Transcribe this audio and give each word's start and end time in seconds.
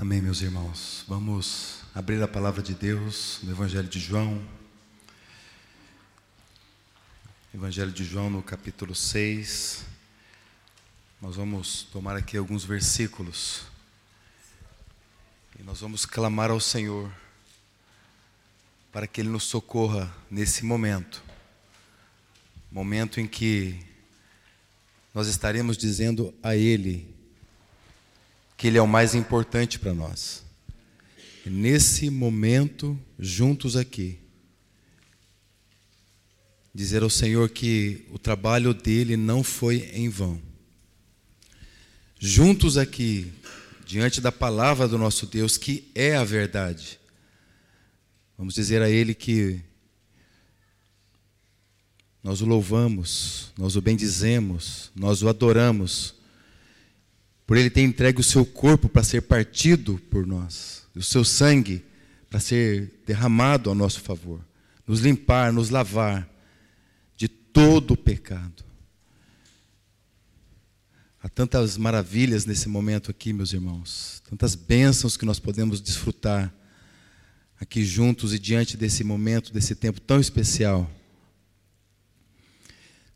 Amém, 0.00 0.22
meus 0.22 0.40
irmãos. 0.40 1.04
Vamos 1.06 1.80
abrir 1.94 2.22
a 2.22 2.26
palavra 2.26 2.62
de 2.62 2.72
Deus 2.72 3.38
no 3.42 3.50
Evangelho 3.50 3.86
de 3.86 4.00
João. 4.00 4.42
Evangelho 7.54 7.92
de 7.92 8.02
João, 8.02 8.30
no 8.30 8.42
capítulo 8.42 8.94
6. 8.94 9.84
Nós 11.20 11.36
vamos 11.36 11.82
tomar 11.82 12.16
aqui 12.16 12.38
alguns 12.38 12.64
versículos. 12.64 13.64
E 15.58 15.62
nós 15.62 15.80
vamos 15.80 16.06
clamar 16.06 16.50
ao 16.50 16.60
Senhor 16.60 17.12
para 18.90 19.06
que 19.06 19.20
Ele 19.20 19.28
nos 19.28 19.44
socorra 19.44 20.10
nesse 20.30 20.64
momento. 20.64 21.22
Momento 22.72 23.20
em 23.20 23.26
que 23.26 23.78
nós 25.12 25.28
estaremos 25.28 25.76
dizendo 25.76 26.32
a 26.42 26.56
Ele 26.56 27.19
que 28.60 28.66
Ele 28.66 28.76
é 28.76 28.82
o 28.82 28.86
mais 28.86 29.14
importante 29.14 29.78
para 29.78 29.94
nós. 29.94 30.44
E 31.46 31.48
nesse 31.48 32.10
momento, 32.10 33.00
juntos 33.18 33.74
aqui, 33.74 34.18
dizer 36.74 37.02
ao 37.02 37.08
Senhor 37.08 37.48
que 37.48 38.04
o 38.10 38.18
trabalho 38.18 38.74
dele 38.74 39.16
não 39.16 39.42
foi 39.42 39.90
em 39.94 40.10
vão. 40.10 40.42
Juntos 42.18 42.76
aqui, 42.76 43.32
diante 43.86 44.20
da 44.20 44.30
palavra 44.30 44.86
do 44.86 44.98
nosso 44.98 45.24
Deus, 45.24 45.56
que 45.56 45.90
é 45.94 46.14
a 46.14 46.22
verdade, 46.22 47.00
vamos 48.36 48.52
dizer 48.52 48.82
a 48.82 48.90
Ele 48.90 49.14
que 49.14 49.58
nós 52.22 52.42
o 52.42 52.44
louvamos, 52.44 53.54
nós 53.56 53.74
o 53.74 53.80
bendizemos, 53.80 54.90
nós 54.94 55.22
o 55.22 55.30
adoramos 55.30 56.19
por 57.50 57.56
ele 57.56 57.68
ter 57.68 57.82
entregue 57.82 58.20
o 58.20 58.22
seu 58.22 58.46
corpo 58.46 58.88
para 58.88 59.02
ser 59.02 59.22
partido 59.22 60.00
por 60.08 60.24
nós, 60.24 60.84
o 60.94 61.02
seu 61.02 61.24
sangue 61.24 61.84
para 62.30 62.38
ser 62.38 63.02
derramado 63.04 63.68
a 63.68 63.74
nosso 63.74 64.00
favor, 64.02 64.40
nos 64.86 65.00
limpar, 65.00 65.52
nos 65.52 65.68
lavar 65.68 66.30
de 67.16 67.26
todo 67.26 67.94
o 67.94 67.96
pecado. 67.96 68.62
Há 71.20 71.28
tantas 71.28 71.76
maravilhas 71.76 72.46
nesse 72.46 72.68
momento 72.68 73.10
aqui, 73.10 73.32
meus 73.32 73.52
irmãos, 73.52 74.22
tantas 74.30 74.54
bênçãos 74.54 75.16
que 75.16 75.26
nós 75.26 75.40
podemos 75.40 75.80
desfrutar 75.80 76.54
aqui 77.60 77.84
juntos 77.84 78.32
e 78.32 78.38
diante 78.38 78.76
desse 78.76 79.02
momento, 79.02 79.52
desse 79.52 79.74
tempo 79.74 80.00
tão 80.00 80.20
especial. 80.20 80.88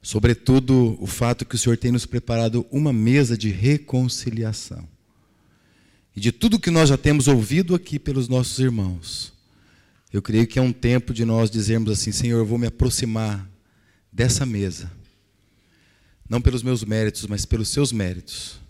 Sobretudo 0.04 0.98
o 1.00 1.06
fato 1.06 1.46
que 1.46 1.54
o 1.54 1.58
Senhor 1.58 1.78
tem 1.78 1.90
nos 1.90 2.04
preparado 2.04 2.66
uma 2.70 2.92
mesa 2.92 3.38
de 3.38 3.48
reconciliação. 3.48 4.86
E 6.14 6.20
de 6.20 6.30
tudo 6.30 6.60
que 6.60 6.70
nós 6.70 6.90
já 6.90 6.98
temos 6.98 7.26
ouvido 7.26 7.74
aqui 7.74 7.98
pelos 7.98 8.28
nossos 8.28 8.58
irmãos, 8.58 9.32
eu 10.12 10.20
creio 10.20 10.46
que 10.46 10.58
é 10.58 10.62
um 10.62 10.74
tempo 10.74 11.14
de 11.14 11.24
nós 11.24 11.50
dizermos 11.50 11.90
assim: 11.90 12.12
Senhor, 12.12 12.36
eu 12.36 12.44
vou 12.44 12.58
me 12.58 12.66
aproximar 12.66 13.48
dessa 14.12 14.44
mesa, 14.44 14.92
não 16.28 16.38
pelos 16.38 16.62
meus 16.62 16.84
méritos, 16.84 17.26
mas 17.26 17.46
pelos 17.46 17.70
seus 17.70 17.90
méritos. 17.90 18.60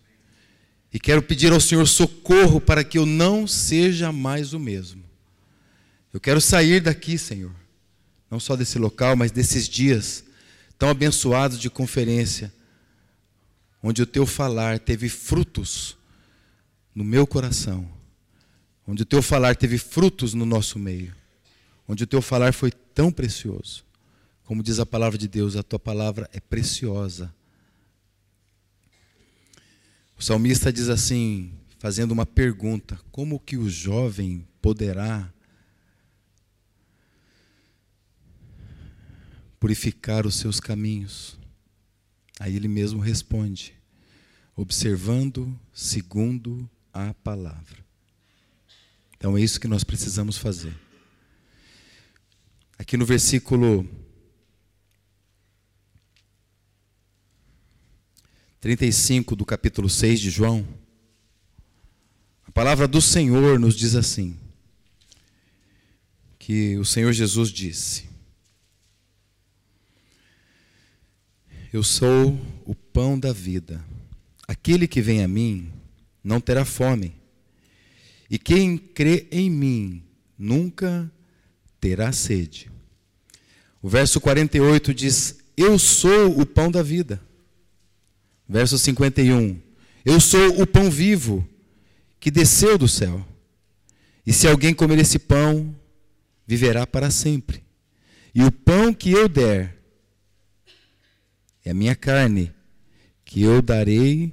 E 0.92 1.00
quero 1.00 1.20
pedir 1.20 1.52
ao 1.52 1.60
Senhor 1.60 1.84
socorro 1.88 2.60
para 2.60 2.84
que 2.84 2.96
eu 2.96 3.04
não 3.04 3.44
seja 3.44 4.12
mais 4.12 4.52
o 4.52 4.60
mesmo. 4.60 5.02
Eu 6.12 6.20
quero 6.20 6.40
sair 6.40 6.80
daqui, 6.80 7.18
Senhor, 7.18 7.50
não 8.30 8.38
só 8.38 8.54
desse 8.54 8.78
local, 8.78 9.16
mas 9.16 9.32
desses 9.32 9.68
dias 9.68 10.23
tão 10.78 10.88
abençoados 10.88 11.58
de 11.58 11.70
conferência, 11.70 12.52
onde 13.82 14.02
o 14.02 14.06
teu 14.06 14.26
falar 14.26 14.78
teve 14.78 15.08
frutos 15.08 15.96
no 16.94 17.04
meu 17.04 17.26
coração, 17.26 17.88
onde 18.86 19.02
o 19.02 19.06
teu 19.06 19.22
falar 19.22 19.56
teve 19.56 19.78
frutos 19.78 20.34
no 20.34 20.46
nosso 20.46 20.78
meio, 20.78 21.14
onde 21.88 22.04
o 22.04 22.06
teu 22.06 22.22
falar 22.22 22.52
foi 22.52 22.70
tão 22.70 23.10
precioso. 23.10 23.84
Como 24.44 24.62
diz 24.62 24.78
a 24.78 24.86
palavra 24.86 25.18
de 25.18 25.26
Deus, 25.26 25.56
a 25.56 25.62
tua 25.62 25.78
palavra 25.78 26.28
é 26.32 26.38
preciosa. 26.38 27.34
O 30.18 30.22
salmista 30.22 30.72
diz 30.72 30.88
assim, 30.88 31.52
fazendo 31.78 32.12
uma 32.12 32.24
pergunta: 32.24 33.00
como 33.10 33.40
que 33.40 33.56
o 33.56 33.68
jovem 33.68 34.46
poderá 34.62 35.33
purificar 39.64 40.26
os 40.26 40.34
seus 40.34 40.60
caminhos. 40.60 41.38
Aí 42.38 42.54
ele 42.54 42.68
mesmo 42.68 43.00
responde: 43.00 43.72
observando 44.54 45.58
segundo 45.72 46.68
a 46.92 47.14
palavra. 47.14 47.82
Então 49.16 49.38
é 49.38 49.40
isso 49.40 49.58
que 49.58 49.66
nós 49.66 49.82
precisamos 49.82 50.36
fazer. 50.36 50.76
Aqui 52.78 52.98
no 52.98 53.06
versículo 53.06 53.88
35 58.60 59.34
do 59.34 59.46
capítulo 59.46 59.88
6 59.88 60.20
de 60.20 60.28
João, 60.28 60.68
a 62.46 62.52
palavra 62.52 62.86
do 62.86 63.00
Senhor 63.00 63.58
nos 63.58 63.74
diz 63.74 63.94
assim: 63.94 64.38
que 66.38 66.76
o 66.76 66.84
Senhor 66.84 67.14
Jesus 67.14 67.48
disse: 67.48 68.12
Eu 71.74 71.82
sou 71.82 72.38
o 72.64 72.72
pão 72.72 73.18
da 73.18 73.32
vida. 73.32 73.84
Aquele 74.46 74.86
que 74.86 75.02
vem 75.02 75.24
a 75.24 75.26
mim 75.26 75.72
não 76.22 76.40
terá 76.40 76.64
fome. 76.64 77.16
E 78.30 78.38
quem 78.38 78.78
crê 78.78 79.26
em 79.32 79.50
mim 79.50 80.04
nunca 80.38 81.10
terá 81.80 82.12
sede. 82.12 82.70
O 83.82 83.88
verso 83.88 84.20
48 84.20 84.94
diz: 84.94 85.38
Eu 85.56 85.76
sou 85.76 86.40
o 86.40 86.46
pão 86.46 86.70
da 86.70 86.80
vida. 86.80 87.20
Verso 88.48 88.78
51: 88.78 89.60
Eu 90.04 90.20
sou 90.20 90.62
o 90.62 90.68
pão 90.68 90.88
vivo 90.88 91.44
que 92.20 92.30
desceu 92.30 92.78
do 92.78 92.86
céu. 92.86 93.26
E 94.24 94.32
se 94.32 94.46
alguém 94.46 94.72
comer 94.72 95.00
esse 95.00 95.18
pão, 95.18 95.74
viverá 96.46 96.86
para 96.86 97.10
sempre. 97.10 97.64
E 98.32 98.44
o 98.44 98.52
pão 98.52 98.94
que 98.94 99.10
eu 99.10 99.28
der 99.28 99.74
é 101.64 101.70
a 101.70 101.74
minha 101.74 101.96
carne, 101.96 102.52
que 103.24 103.42
eu 103.42 103.62
darei 103.62 104.32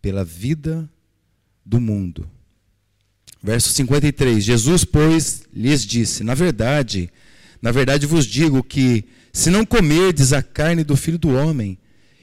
pela 0.00 0.24
vida 0.24 0.88
do 1.64 1.80
mundo. 1.80 2.28
Verso 3.42 3.70
53: 3.70 4.42
Jesus, 4.42 4.84
pois, 4.84 5.42
lhes 5.52 5.84
disse: 5.84 6.22
Na 6.22 6.34
verdade, 6.34 7.10
na 7.60 7.72
verdade 7.72 8.06
vos 8.06 8.24
digo 8.24 8.62
que, 8.62 9.04
se 9.32 9.50
não 9.50 9.66
comerdes 9.66 10.32
a 10.32 10.42
carne 10.42 10.84
do 10.84 10.96
filho 10.96 11.18
do 11.18 11.30
homem, 11.30 11.78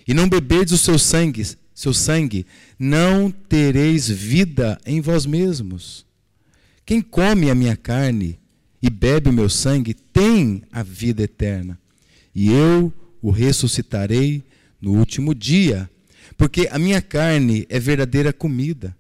e 0.08 0.14
não 0.14 0.30
beberdes 0.30 0.74
o 0.74 0.78
seu 0.78 0.98
sangue, 0.98 1.46
seu 1.76 1.94
sangue, 1.94 2.46
não 2.78 3.30
tereis 3.30 4.10
vida 4.10 4.80
em 4.86 5.02
vós 5.02 5.26
mesmos. 5.26 6.06
Quem 6.86 7.02
come 7.02 7.50
a 7.50 7.56
minha 7.56 7.76
carne 7.76 8.40
e 8.82 8.90
bebe 8.90 9.30
o 9.30 9.34
meu 9.34 9.50
sangue 9.50 9.94
tem 9.94 10.64
a 10.72 10.82
vida 10.82 11.24
eterna, 11.24 11.78
e 12.34 12.50
eu 12.50 12.94
o 13.22 13.32
ressuscitarei 13.32 14.44
no 14.82 14.94
último 14.94 15.36
dia, 15.36 15.90
porque 16.38 16.68
a 16.72 16.80
minha 16.80 17.02
carne 17.02 17.66
é 17.70 17.80
verdadeira 17.80 18.32
comida 18.32 18.96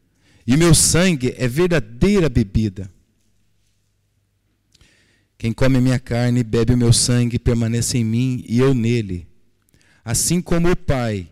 e 0.45 0.57
meu 0.57 0.73
sangue 0.73 1.33
é 1.37 1.47
verdadeira 1.47 2.27
bebida. 2.27 2.91
Quem 5.37 5.53
come 5.53 5.77
a 5.77 5.81
minha 5.81 5.99
carne 5.99 6.41
e 6.41 6.43
bebe 6.43 6.73
o 6.73 6.77
meu 6.77 6.91
sangue 6.91 7.39
permanece 7.39 7.97
em 7.97 8.03
mim 8.03 8.43
e 8.47 8.59
eu 8.59 8.73
nele. 8.73 9.25
Assim 10.03 10.41
como 10.41 10.69
o 10.69 10.75
Pai, 10.75 11.29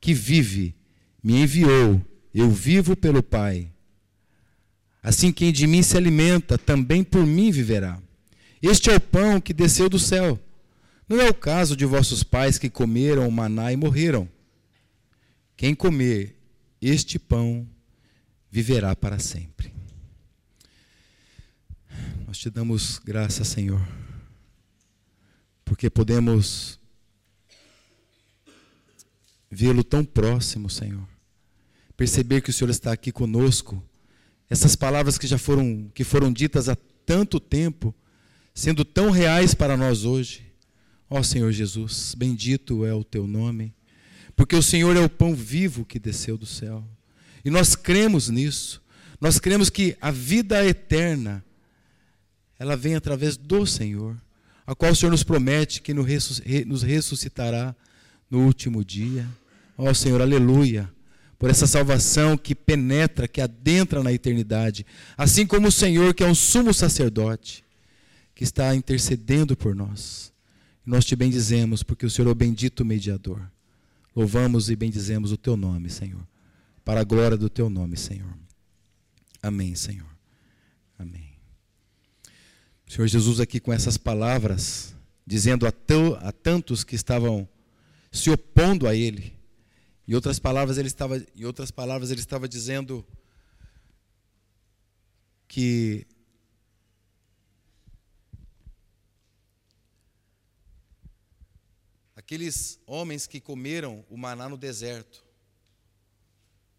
que 0.00 0.14
vive, 0.14 0.74
me 1.22 1.42
enviou, 1.42 2.00
eu 2.32 2.50
vivo 2.50 2.96
pelo 2.96 3.22
Pai. 3.22 3.68
Assim 5.02 5.32
quem 5.32 5.52
de 5.52 5.66
mim 5.66 5.82
se 5.82 5.96
alimenta, 5.96 6.56
também 6.56 7.04
por 7.04 7.26
mim 7.26 7.50
viverá. 7.50 8.00
Este 8.62 8.90
é 8.90 8.96
o 8.96 9.00
pão 9.00 9.40
que 9.40 9.52
desceu 9.52 9.88
do 9.88 9.98
céu 9.98 10.38
não 11.08 11.20
é 11.20 11.28
o 11.28 11.34
caso 11.34 11.76
de 11.76 11.84
vossos 11.84 12.22
pais 12.22 12.58
que 12.58 12.70
comeram 12.70 13.28
o 13.28 13.32
maná 13.32 13.72
e 13.72 13.76
morreram. 13.76 14.28
Quem 15.56 15.74
comer 15.74 16.36
este 16.80 17.18
pão 17.18 17.68
viverá 18.50 18.94
para 18.94 19.18
sempre. 19.18 19.72
Nós 22.26 22.38
te 22.38 22.50
damos 22.50 22.98
graça, 22.98 23.44
Senhor, 23.44 23.80
porque 25.64 25.88
podemos 25.88 26.78
vê-lo 29.50 29.84
tão 29.84 30.04
próximo, 30.04 30.68
Senhor. 30.70 31.06
Perceber 31.96 32.40
que 32.40 32.50
o 32.50 32.52
Senhor 32.52 32.70
está 32.70 32.92
aqui 32.92 33.12
conosco. 33.12 33.82
Essas 34.48 34.74
palavras 34.74 35.18
que 35.18 35.26
já 35.26 35.38
foram 35.38 35.90
que 35.94 36.04
foram 36.04 36.32
ditas 36.32 36.68
há 36.68 36.76
tanto 37.06 37.38
tempo, 37.38 37.94
sendo 38.54 38.84
tão 38.84 39.10
reais 39.10 39.54
para 39.54 39.76
nós 39.76 40.04
hoje. 40.04 40.51
Ó 41.14 41.22
Senhor 41.22 41.52
Jesus, 41.52 42.14
bendito 42.16 42.86
é 42.86 42.94
o 42.94 43.04
teu 43.04 43.26
nome, 43.26 43.74
porque 44.34 44.56
o 44.56 44.62
Senhor 44.62 44.96
é 44.96 45.00
o 45.00 45.10
pão 45.10 45.34
vivo 45.34 45.84
que 45.84 45.98
desceu 45.98 46.38
do 46.38 46.46
céu. 46.46 46.82
E 47.44 47.50
nós 47.50 47.76
cremos 47.76 48.30
nisso. 48.30 48.82
Nós 49.20 49.38
cremos 49.38 49.68
que 49.68 49.94
a 50.00 50.10
vida 50.10 50.66
eterna 50.66 51.44
ela 52.58 52.78
vem 52.78 52.94
através 52.94 53.36
do 53.36 53.66
Senhor, 53.66 54.16
a 54.66 54.74
qual 54.74 54.92
o 54.92 54.96
Senhor 54.96 55.10
nos 55.10 55.22
promete 55.22 55.82
que 55.82 55.92
nos 55.92 56.82
ressuscitará 56.82 57.76
no 58.30 58.46
último 58.46 58.82
dia. 58.82 59.28
Ó 59.76 59.92
Senhor, 59.92 60.22
aleluia, 60.22 60.90
por 61.38 61.50
essa 61.50 61.66
salvação 61.66 62.38
que 62.38 62.54
penetra, 62.54 63.28
que 63.28 63.42
adentra 63.42 64.02
na 64.02 64.14
eternidade, 64.14 64.86
assim 65.14 65.46
como 65.46 65.68
o 65.68 65.72
Senhor, 65.72 66.14
que 66.14 66.24
é 66.24 66.26
um 66.26 66.34
sumo 66.34 66.72
sacerdote, 66.72 67.62
que 68.34 68.44
está 68.44 68.74
intercedendo 68.74 69.54
por 69.54 69.74
nós. 69.74 70.31
Nós 70.84 71.04
te 71.04 71.14
bendizemos, 71.14 71.82
porque 71.82 72.06
o 72.06 72.10
Senhor 72.10 72.28
é 72.28 72.32
o 72.32 72.34
bendito 72.34 72.84
mediador. 72.84 73.50
Louvamos 74.14 74.68
e 74.68 74.76
bendizemos 74.76 75.32
o 75.32 75.36
teu 75.36 75.56
nome, 75.56 75.88
Senhor, 75.88 76.26
para 76.84 77.00
a 77.00 77.04
glória 77.04 77.36
do 77.36 77.48
teu 77.48 77.70
nome, 77.70 77.96
Senhor. 77.96 78.36
Amém, 79.42 79.74
Senhor. 79.74 80.10
Amém. 80.98 81.30
Senhor 82.86 83.06
Jesus, 83.06 83.40
aqui 83.40 83.58
com 83.58 83.72
essas 83.72 83.96
palavras, 83.96 84.94
dizendo 85.26 85.66
a, 85.66 85.72
a 86.20 86.32
tantos 86.32 86.84
que 86.84 86.94
estavam 86.94 87.48
se 88.10 88.28
opondo 88.30 88.86
a 88.86 88.94
Ele, 88.94 89.32
em 90.06 90.14
outras 90.14 90.38
palavras, 90.38 90.78
ele 90.78 90.88
estava, 90.88 91.16
em 91.34 91.44
outras 91.44 91.70
palavras, 91.70 92.10
ele 92.10 92.20
estava 92.20 92.48
dizendo 92.48 93.06
que 95.46 96.06
aqueles 102.22 102.78
homens 102.86 103.26
que 103.26 103.40
comeram 103.40 104.04
o 104.08 104.16
maná 104.16 104.48
no 104.48 104.56
deserto, 104.56 105.24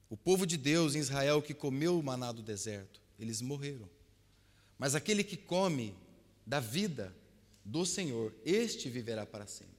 o 0.09 0.15
povo 0.15 0.45
de 0.45 0.57
Deus 0.57 0.95
em 0.95 0.99
Israel 0.99 1.41
que 1.41 1.53
comeu 1.53 1.99
o 1.99 2.03
maná 2.03 2.31
do 2.31 2.41
deserto, 2.41 3.01
eles 3.19 3.41
morreram. 3.41 3.89
Mas 4.79 4.95
aquele 4.95 5.23
que 5.23 5.35
come 5.35 5.95
da 6.45 6.59
vida 6.59 7.13
do 7.63 7.85
Senhor, 7.85 8.33
este 8.45 8.89
viverá 8.89 9.25
para 9.25 9.45
sempre. 9.45 9.73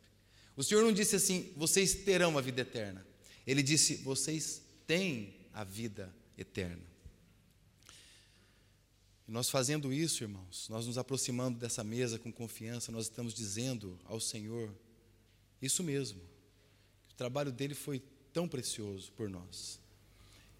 O 0.57 0.63
Senhor 0.63 0.83
não 0.83 0.93
disse 0.93 1.17
assim: 1.17 1.53
vocês 1.57 1.95
terão 1.95 2.37
a 2.37 2.41
vida 2.41 2.61
eterna. 2.61 3.05
Ele 3.47 3.63
disse: 3.63 3.97
vocês 3.97 4.63
têm 4.87 5.35
a 5.53 5.65
vida 5.65 6.15
eterna. 6.37 6.83
E 9.27 9.33
nós 9.33 9.49
fazendo 9.49 9.93
isso, 9.93 10.23
irmãos, 10.23 10.69
nós 10.69 10.87
nos 10.87 10.99
aproximando 10.99 11.59
dessa 11.59 11.83
mesa 11.83 12.19
com 12.19 12.31
confiança, 12.31 12.93
nós 12.93 13.07
estamos 13.07 13.33
dizendo 13.33 13.99
ao 14.05 14.21
Senhor 14.21 14.75
isso 15.65 15.83
mesmo. 15.83 16.19
O 17.11 17.15
trabalho 17.15 17.53
dele 17.53 17.75
foi 17.75 18.03
tão 18.33 18.49
precioso 18.49 19.13
por 19.17 19.29
nós. 19.29 19.79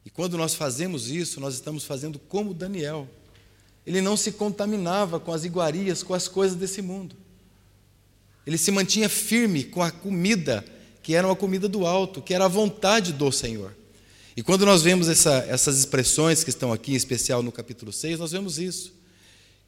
E 0.05 0.11
quando 0.11 0.37
nós 0.37 0.55
fazemos 0.55 1.11
isso, 1.11 1.41
nós 1.41 1.55
estamos 1.55 1.85
fazendo 1.85 2.19
como 2.19 2.55
Daniel. 2.55 3.09
Ele 3.87 4.01
não 4.01 4.17
se 4.17 4.33
contaminava 4.33 5.19
com 5.19 5.33
as 5.33 5.45
iguarias, 5.45 6.03
com 6.03 6.15
as 6.15 6.29
coisas 6.29 6.57
desse 6.57 6.81
mundo. 6.83 7.17
Ele 8.47 8.59
se 8.59 8.71
mantinha 8.71 9.09
firme 9.09 9.65
com 9.65 9.83
a 9.83 9.91
comida, 9.91 10.65
que 11.03 11.15
era 11.15 11.27
uma 11.27 11.37
comida 11.37 11.69
do 11.69 11.87
alto, 11.87 12.21
que 12.21 12.35
era 12.35 12.45
a 12.45 12.49
vontade 12.49 13.13
do 13.13 13.33
Senhor. 13.33 13.75
E 14.37 14.43
quando 14.43 14.67
nós 14.67 14.83
vemos 14.83 15.09
essa, 15.09 15.45
essas 15.49 15.79
expressões 15.79 16.45
que 16.45 16.51
estão 16.51 16.73
aqui, 16.73 16.93
em 16.93 16.97
especial 16.97 17.43
no 17.43 17.53
capítulo 17.53 17.93
6, 17.93 18.19
nós 18.19 18.33
vemos 18.33 18.59
isso. 18.59 18.93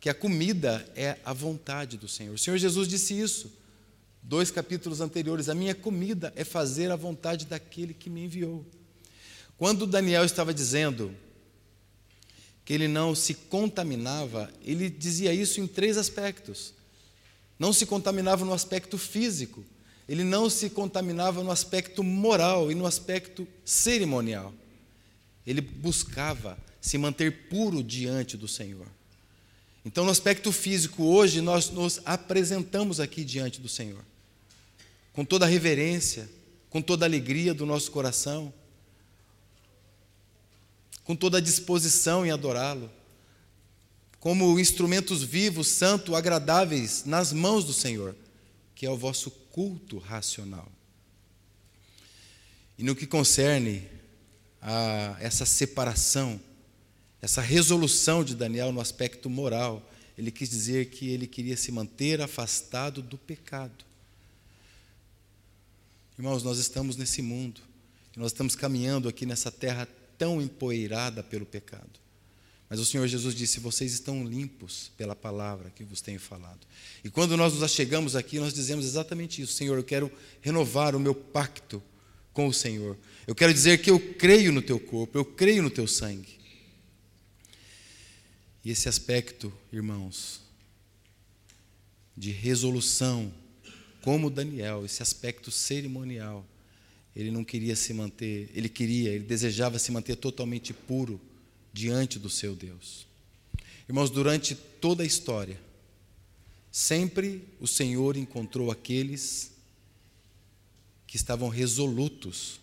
Que 0.00 0.08
a 0.08 0.14
comida 0.14 0.86
é 0.94 1.16
a 1.24 1.32
vontade 1.32 1.96
do 1.96 2.08
Senhor. 2.08 2.34
O 2.34 2.38
Senhor 2.38 2.58
Jesus 2.58 2.86
disse 2.86 3.18
isso. 3.18 3.50
Dois 4.28 4.50
capítulos 4.50 5.00
anteriores: 5.00 5.48
A 5.48 5.54
minha 5.54 5.74
comida 5.74 6.32
é 6.34 6.42
fazer 6.42 6.90
a 6.90 6.96
vontade 6.96 7.46
daquele 7.46 7.94
que 7.94 8.10
me 8.10 8.24
enviou. 8.24 8.66
Quando 9.56 9.86
Daniel 9.86 10.24
estava 10.24 10.52
dizendo 10.52 11.14
que 12.64 12.72
ele 12.72 12.88
não 12.88 13.14
se 13.14 13.34
contaminava, 13.34 14.50
ele 14.60 14.90
dizia 14.90 15.32
isso 15.32 15.60
em 15.60 15.66
três 15.68 15.96
aspectos. 15.96 16.74
Não 17.56 17.72
se 17.72 17.86
contaminava 17.86 18.44
no 18.44 18.52
aspecto 18.52 18.98
físico, 18.98 19.64
ele 20.08 20.24
não 20.24 20.50
se 20.50 20.70
contaminava 20.70 21.44
no 21.44 21.52
aspecto 21.52 22.02
moral 22.02 22.70
e 22.70 22.74
no 22.74 22.84
aspecto 22.84 23.46
cerimonial. 23.64 24.52
Ele 25.46 25.60
buscava 25.60 26.58
se 26.80 26.98
manter 26.98 27.48
puro 27.48 27.80
diante 27.80 28.36
do 28.36 28.48
Senhor. 28.48 28.88
Então, 29.84 30.04
no 30.04 30.10
aspecto 30.10 30.50
físico, 30.50 31.04
hoje 31.04 31.40
nós 31.40 31.70
nos 31.70 32.00
apresentamos 32.04 32.98
aqui 32.98 33.24
diante 33.24 33.60
do 33.60 33.68
Senhor, 33.68 34.04
com 35.16 35.24
toda 35.24 35.46
a 35.46 35.48
reverência, 35.48 36.30
com 36.68 36.82
toda 36.82 37.06
a 37.06 37.08
alegria 37.08 37.54
do 37.54 37.64
nosso 37.64 37.90
coração, 37.90 38.52
com 41.02 41.16
toda 41.16 41.38
a 41.38 41.40
disposição 41.40 42.26
em 42.26 42.30
adorá-lo 42.30 42.90
como 44.20 44.60
instrumentos 44.60 45.22
vivos, 45.22 45.68
santos, 45.68 46.14
agradáveis 46.14 47.04
nas 47.06 47.32
mãos 47.32 47.64
do 47.64 47.72
Senhor, 47.72 48.14
que 48.74 48.84
é 48.84 48.90
o 48.90 48.96
vosso 48.96 49.30
culto 49.30 49.96
racional. 49.96 50.70
E 52.76 52.82
no 52.82 52.94
que 52.94 53.06
concerne 53.06 53.88
a 54.60 55.16
essa 55.18 55.46
separação, 55.46 56.38
essa 57.22 57.40
resolução 57.40 58.22
de 58.22 58.34
Daniel 58.34 58.70
no 58.70 58.82
aspecto 58.82 59.30
moral, 59.30 59.82
ele 60.18 60.30
quis 60.30 60.50
dizer 60.50 60.90
que 60.90 61.08
ele 61.08 61.26
queria 61.26 61.56
se 61.56 61.72
manter 61.72 62.20
afastado 62.20 63.00
do 63.00 63.16
pecado. 63.16 63.85
Irmãos, 66.18 66.42
nós 66.42 66.58
estamos 66.58 66.96
nesse 66.96 67.20
mundo, 67.20 67.60
nós 68.16 68.32
estamos 68.32 68.56
caminhando 68.56 69.06
aqui 69.06 69.26
nessa 69.26 69.50
terra 69.50 69.86
tão 70.16 70.40
empoeirada 70.40 71.22
pelo 71.22 71.44
pecado. 71.44 72.00
Mas 72.70 72.80
o 72.80 72.86
Senhor 72.86 73.06
Jesus 73.06 73.34
disse: 73.34 73.60
Vocês 73.60 73.92
estão 73.92 74.24
limpos 74.24 74.90
pela 74.96 75.14
palavra 75.14 75.70
que 75.70 75.84
vos 75.84 76.00
tenho 76.00 76.18
falado. 76.18 76.66
E 77.04 77.10
quando 77.10 77.36
nós 77.36 77.52
nos 77.52 77.62
achegamos 77.62 78.16
aqui, 78.16 78.38
nós 78.38 78.54
dizemos 78.54 78.86
exatamente 78.86 79.42
isso: 79.42 79.52
Senhor, 79.52 79.76
eu 79.76 79.84
quero 79.84 80.10
renovar 80.40 80.96
o 80.96 81.00
meu 81.00 81.14
pacto 81.14 81.82
com 82.32 82.48
o 82.48 82.54
Senhor. 82.54 82.96
Eu 83.26 83.34
quero 83.34 83.52
dizer 83.52 83.82
que 83.82 83.90
eu 83.90 84.00
creio 84.14 84.50
no 84.52 84.62
teu 84.62 84.80
corpo, 84.80 85.18
eu 85.18 85.24
creio 85.24 85.62
no 85.62 85.70
teu 85.70 85.86
sangue. 85.86 86.38
E 88.64 88.70
esse 88.70 88.88
aspecto, 88.88 89.52
irmãos, 89.72 90.40
de 92.16 92.30
resolução, 92.32 93.32
como 94.06 94.30
Daniel, 94.30 94.84
esse 94.84 95.02
aspecto 95.02 95.50
cerimonial, 95.50 96.46
ele 97.16 97.28
não 97.28 97.42
queria 97.42 97.74
se 97.74 97.92
manter, 97.92 98.48
ele 98.54 98.68
queria, 98.68 99.10
ele 99.10 99.24
desejava 99.24 99.80
se 99.80 99.90
manter 99.90 100.14
totalmente 100.14 100.72
puro 100.72 101.20
diante 101.72 102.16
do 102.16 102.30
seu 102.30 102.54
Deus. 102.54 103.04
Irmãos, 103.88 104.08
durante 104.08 104.54
toda 104.54 105.02
a 105.02 105.06
história, 105.06 105.58
sempre 106.70 107.42
o 107.58 107.66
Senhor 107.66 108.16
encontrou 108.16 108.70
aqueles 108.70 109.50
que 111.04 111.16
estavam 111.16 111.48
resolutos, 111.48 112.60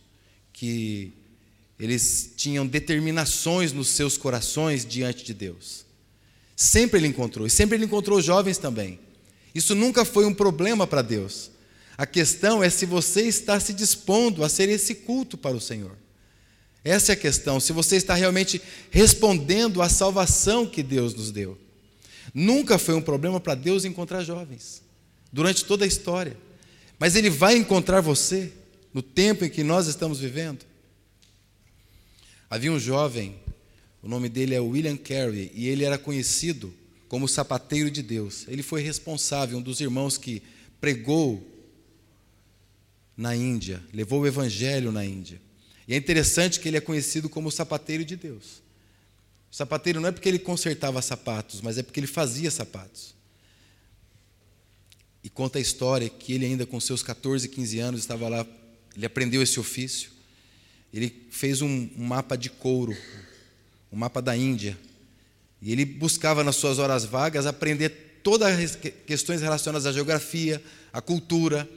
que 0.54 1.12
eles 1.78 2.32
tinham 2.38 2.66
determinações 2.66 3.74
nos 3.74 3.90
seus 3.90 4.16
corações 4.16 4.86
diante 4.86 5.26
de 5.26 5.34
Deus. 5.34 5.86
Sempre 6.56 7.02
ele 7.02 7.08
encontrou, 7.08 7.46
e 7.46 7.50
sempre 7.50 7.76
ele 7.76 7.84
encontrou 7.84 8.22
jovens 8.22 8.58
também. 8.58 8.98
Isso 9.54 9.76
nunca 9.76 10.04
foi 10.04 10.26
um 10.26 10.34
problema 10.34 10.88
para 10.88 11.02
Deus. 11.02 11.52
A 11.98 12.06
questão 12.06 12.64
é 12.64 12.70
se 12.70 12.86
você 12.86 13.22
está 13.22 13.60
se 13.60 13.74
dispondo 13.74 14.44
a 14.44 14.50
ser 14.50 14.68
esse 14.70 14.96
culto 14.96 15.38
para 15.38 15.56
o 15.56 15.62
Senhor. 15.62 15.96
Essa 16.84 17.12
é 17.12 17.14
a 17.14 17.18
questão, 17.18 17.60
se 17.60 17.72
você 17.72 17.96
está 17.96 18.14
realmente 18.14 18.62
respondendo 18.90 19.82
à 19.82 19.88
salvação 19.88 20.66
que 20.66 20.84
Deus 20.84 21.14
nos 21.14 21.32
deu. 21.32 21.58
Nunca 22.34 22.78
foi 22.78 22.96
um 22.96 23.02
problema 23.02 23.40
para 23.40 23.56
Deus 23.56 23.86
encontrar 23.86 24.24
jovens, 24.24 24.82
durante 25.32 25.64
toda 25.64 25.86
a 25.86 25.88
história. 25.88 26.36
Mas 27.00 27.16
Ele 27.16 27.30
vai 27.30 27.56
encontrar 27.56 28.02
você 28.02 28.52
no 28.94 29.02
tempo 29.02 29.46
em 29.46 29.50
que 29.50 29.64
nós 29.64 29.88
estamos 29.88 30.20
vivendo. 30.20 30.66
Havia 32.50 32.72
um 32.72 32.80
jovem, 32.80 33.36
o 34.02 34.08
nome 34.08 34.30
dele 34.30 34.54
é 34.54 34.60
William 34.60 34.98
Carey, 34.98 35.52
e 35.56 35.68
ele 35.68 35.84
era 35.84 35.98
conhecido 35.98 36.72
como 37.14 37.28
sapateiro 37.28 37.92
de 37.92 38.02
Deus. 38.02 38.48
Ele 38.48 38.64
foi 38.64 38.82
responsável, 38.82 39.60
um 39.60 39.62
dos 39.62 39.80
irmãos 39.80 40.18
que 40.18 40.42
pregou 40.82 41.48
na 43.16 43.36
Índia, 43.36 43.84
levou 43.94 44.22
o 44.22 44.26
evangelho 44.26 44.92
na 44.92 45.06
Índia. 45.06 45.40
E 45.88 45.94
é 45.94 45.96
interessante 45.96 46.60
que 46.60 46.68
ele 46.68 46.78
é 46.78 46.82
conhecido 46.82 47.30
como 47.30 47.52
sapateiro 47.52 48.04
de 48.04 48.16
Deus. 48.16 48.64
O 49.52 49.56
sapateiro 49.56 50.02
não 50.02 50.10
é 50.10 50.12
porque 50.12 50.28
ele 50.28 50.40
consertava 50.40 51.00
sapatos, 51.04 51.62
mas 51.62 51.78
é 51.78 51.84
porque 51.84 52.00
ele 52.00 52.08
fazia 52.08 52.50
sapatos. 52.50 53.14
E 55.24 55.30
conta 55.30 55.60
a 55.60 55.62
história 55.62 56.10
que 56.10 56.34
ele, 56.34 56.48
ainda 56.48 56.66
com 56.66 56.80
seus 56.80 57.04
14, 57.04 57.48
15 57.48 57.78
anos, 57.78 58.00
estava 58.00 58.28
lá, 58.28 58.44
ele 58.96 59.06
aprendeu 59.06 59.44
esse 59.44 59.60
ofício. 59.60 60.10
Ele 60.92 61.28
fez 61.30 61.62
um 61.62 61.92
mapa 61.96 62.36
de 62.36 62.50
couro, 62.50 62.98
um 63.92 63.98
mapa 63.98 64.20
da 64.20 64.36
Índia. 64.36 64.76
E 65.64 65.72
ele 65.72 65.86
buscava 65.86 66.44
nas 66.44 66.58
suas 66.58 66.78
horas 66.78 67.06
vagas 67.06 67.46
aprender 67.46 68.20
todas 68.22 68.60
as 68.60 68.76
questões 68.76 69.42
relacionadas 69.42 69.86
à 69.86 69.94
geografia, 69.94 70.62
à 70.92 71.02
cultura, 71.02 71.68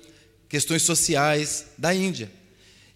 questões 0.48 0.82
sociais 0.82 1.66
da 1.78 1.94
Índia. 1.94 2.28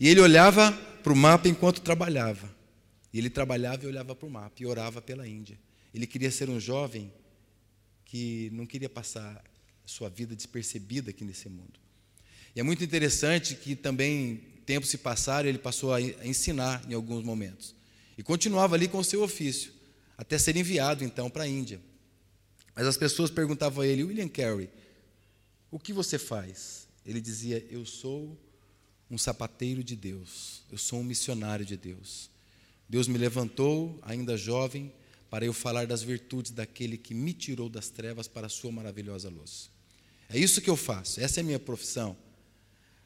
E 0.00 0.09
ele 0.09 0.20
olhava 0.20 0.73
para 1.00 1.12
o 1.12 1.16
mapa 1.16 1.49
enquanto 1.49 1.80
trabalhava. 1.80 2.52
E 3.12 3.18
ele 3.18 3.30
trabalhava 3.30 3.85
e 3.85 3.87
olhava 3.87 4.16
para 4.16 4.26
o 4.26 4.30
mapa 4.30 4.56
e 4.59 4.66
orava 4.66 5.00
pela 5.00 5.28
Índia. 5.28 5.56
Ele 5.94 6.09
queria 6.09 6.30
ser 6.30 6.50
um 6.50 6.59
jovem 6.59 7.12
que 8.04 8.50
não 8.52 8.66
queria 8.66 8.88
passar 8.88 9.44
sua 9.87 10.09
vida 10.09 10.35
despercebida 10.35 11.11
aqui 11.11 11.25
nesse 11.25 11.49
mundo. 11.49 11.78
E 12.54 12.59
é 12.59 12.64
muito 12.64 12.82
interessante 12.82 13.54
que 13.54 13.76
também, 13.76 14.40
tempos 14.66 14.90
se 14.90 14.99
passaram, 14.99 15.49
ele 15.49 15.59
passou 15.59 15.94
a 15.94 16.00
ensinar 16.00 16.85
em 16.88 16.94
alguns 16.94 17.23
momentos. 17.23 17.76
E 18.18 18.25
continuava 18.25 18.75
ali 18.75 18.88
com 18.88 18.99
o 18.99 19.04
seu 19.04 19.23
ofício, 19.23 19.73
até 20.21 20.37
ser 20.37 20.55
enviado 20.55 21.03
então 21.03 21.31
para 21.31 21.45
a 21.45 21.49
Índia. 21.49 21.81
Mas 22.77 22.87
as 22.87 22.99
pessoas 22.99 23.31
perguntavam 23.31 23.83
a 23.83 23.87
ele, 23.87 24.05
William 24.05 24.29
Carey, 24.29 24.69
o 25.71 25.79
que 25.79 25.95
você 25.95 26.19
faz? 26.19 26.87
Ele 27.07 27.23
dizia, 27.23 27.67
eu 27.71 27.87
sou 27.87 28.39
um 29.11 29.17
sapateiro 29.17 29.83
de 29.83 29.97
Deus, 29.97 30.61
eu 30.71 30.77
sou 30.77 31.00
um 31.00 31.05
missionário 31.05 31.65
de 31.65 31.75
Deus. 31.75 32.29
Deus 32.87 33.09
me 33.09 33.17
levantou, 33.17 33.99
ainda 34.03 34.37
jovem, 34.37 34.93
para 35.31 35.47
eu 35.47 35.55
falar 35.55 35.87
das 35.87 36.03
virtudes 36.03 36.50
daquele 36.50 36.99
que 36.99 37.15
me 37.15 37.33
tirou 37.33 37.71
das 37.71 37.89
trevas 37.89 38.29
para 38.29 38.47
a 38.47 38.50
sua 38.50 38.71
maravilhosa 38.71 39.31
luz. 39.31 39.71
É 40.29 40.39
isso 40.39 40.61
que 40.61 40.69
eu 40.69 40.77
faço, 40.77 41.19
essa 41.19 41.41
é 41.41 41.43
a 41.43 41.45
minha 41.45 41.59
profissão. 41.59 42.15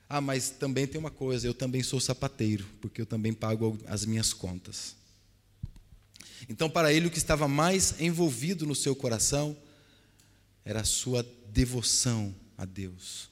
Ah, 0.09 0.21
mas 0.21 0.50
também 0.50 0.85
tem 0.85 0.99
uma 0.99 1.12
coisa, 1.12 1.47
eu 1.47 1.54
também 1.54 1.80
sou 1.85 2.00
sapateiro, 2.00 2.66
porque 2.80 3.00
eu 3.00 3.06
também 3.06 3.33
pago 3.33 3.78
as 3.87 4.04
minhas 4.04 4.35
contas. 4.35 4.97
Então, 6.49 6.69
para 6.69 6.93
ele, 6.93 7.07
o 7.07 7.11
que 7.11 7.19
estava 7.19 7.49
mais 7.49 8.00
envolvido 8.00 8.66
no 8.66 8.75
seu 8.75 8.95
coração 8.95 9.57
era 10.64 10.81
a 10.81 10.85
sua 10.85 11.26
devoção 11.49 12.35
a 12.57 12.64
Deus, 12.64 13.28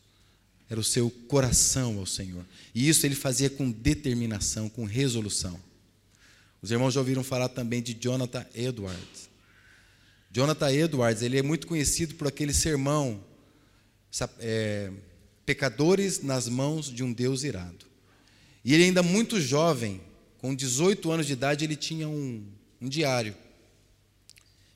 era 0.69 0.79
o 0.79 0.85
seu 0.85 1.11
coração 1.29 1.99
ao 1.99 2.07
Senhor. 2.07 2.45
E 2.75 2.89
isso 2.89 3.07
ele 3.07 3.15
fazia 3.15 3.51
com 3.51 3.71
determinação, 3.71 4.69
com 4.69 4.85
resolução. 4.85 5.59
Os 6.61 6.71
irmãos 6.71 6.95
já 6.95 7.01
ouviram 7.01 7.25
falar 7.25 7.49
também 7.49 7.83
de 7.83 7.95
Jonathan 7.95 8.47
Edwards. 8.55 9.29
Jonathan 10.31 10.73
Edwards, 10.73 11.23
ele 11.23 11.39
é 11.39 11.43
muito 11.43 11.67
conhecido 11.67 12.15
por 12.15 12.27
aquele 12.27 12.55
sermão, 12.55 13.23
é, 14.39 14.91
pecadores 15.45 16.23
nas 16.23 16.49
mãos 16.49 16.87
de 16.91 17.03
um 17.03 17.13
Deus 17.13 17.43
irado. 17.43 17.85
E 18.65 18.73
ele 18.73 18.85
ainda 18.85 19.03
muito 19.03 19.41
jovem, 19.41 20.01
com 20.39 20.55
18 20.55 21.11
anos 21.11 21.27
de 21.27 21.33
idade, 21.33 21.65
ele 21.65 21.77
tinha 21.77 22.09
um, 22.09 22.47
um 22.83 22.89
diário. 22.89 23.35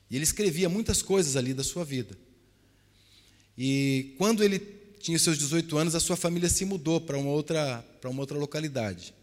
E 0.09 0.15
ele 0.15 0.23
escrevia 0.23 0.69
muitas 0.69 1.01
coisas 1.01 1.35
ali 1.35 1.53
da 1.53 1.63
sua 1.63 1.85
vida. 1.85 2.17
E 3.57 4.15
quando 4.17 4.43
ele 4.43 4.59
tinha 4.99 5.19
seus 5.19 5.37
18 5.37 5.77
anos, 5.77 5.95
a 5.95 5.99
sua 5.99 6.15
família 6.15 6.49
se 6.49 6.65
mudou 6.65 6.99
para 6.99 7.17
uma 7.17 7.29
outra, 7.29 7.85
para 8.01 8.09
uma 8.09 8.21
outra 8.21 8.37
localidade. 8.37 9.13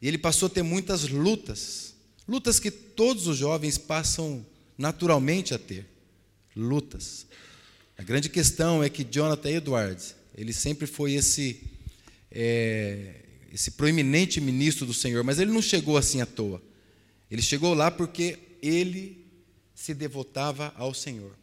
E 0.00 0.06
ele 0.06 0.18
passou 0.18 0.46
a 0.46 0.50
ter 0.50 0.62
muitas 0.62 1.08
lutas 1.08 1.96
Lutas 2.28 2.58
que 2.58 2.72
todos 2.72 3.28
os 3.28 3.36
jovens 3.36 3.78
passam 3.78 4.44
naturalmente 4.76 5.54
a 5.54 5.58
ter. 5.58 5.86
Lutas. 6.56 7.26
A 7.96 8.02
grande 8.02 8.28
questão 8.28 8.82
é 8.82 8.88
que 8.88 9.04
Jonathan 9.04 9.50
Edwards, 9.50 10.16
ele 10.36 10.52
sempre 10.52 10.86
foi 10.86 11.12
esse, 11.12 11.62
é, 12.30 13.14
esse 13.52 13.72
proeminente 13.72 14.40
ministro 14.40 14.84
do 14.84 14.92
Senhor, 14.92 15.22
mas 15.22 15.38
ele 15.38 15.52
não 15.52 15.62
chegou 15.62 15.96
assim 15.96 16.20
à 16.20 16.26
toa. 16.26 16.60
Ele 17.30 17.42
chegou 17.42 17.74
lá 17.74 17.90
porque 17.90 18.38
ele 18.62 19.26
se 19.74 19.92
devotava 19.94 20.72
ao 20.76 20.94
Senhor. 20.94 21.36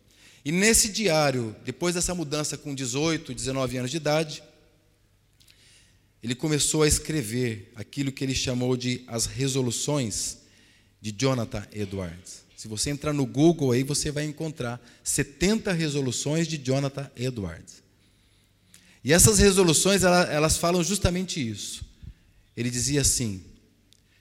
E 0.45 0.51
nesse 0.51 0.89
diário, 0.89 1.55
depois 1.63 1.95
dessa 1.95 2.13
mudança 2.13 2.57
com 2.57 2.75
18, 2.75 3.33
19 3.33 3.77
anos 3.77 3.91
de 3.91 3.97
idade, 3.97 4.43
ele 6.21 6.35
começou 6.35 6.83
a 6.83 6.87
escrever 6.87 7.71
aquilo 7.75 8.11
que 8.11 8.23
ele 8.23 8.35
chamou 8.35 8.75
de 8.75 9.03
as 9.07 9.25
resoluções 9.25 10.39
de 11.01 11.11
Jonathan 11.11 11.65
Edwards. 11.71 12.43
Se 12.55 12.67
você 12.67 12.89
entrar 12.89 13.11
no 13.11 13.25
Google 13.25 13.73
aí, 13.73 13.83
você 13.83 14.09
vai 14.09 14.23
encontrar 14.23 14.81
70 15.03 15.73
resoluções 15.73 16.47
de 16.47 16.57
Jonathan 16.57 17.11
Edwards. 17.15 17.83
E 19.03 19.11
essas 19.11 19.37
resoluções, 19.37 20.03
elas, 20.03 20.29
elas 20.29 20.57
falam 20.57 20.81
justamente 20.81 21.45
isso. 21.45 21.83
Ele 22.55 22.69
dizia 22.69 23.01
assim: 23.01 23.43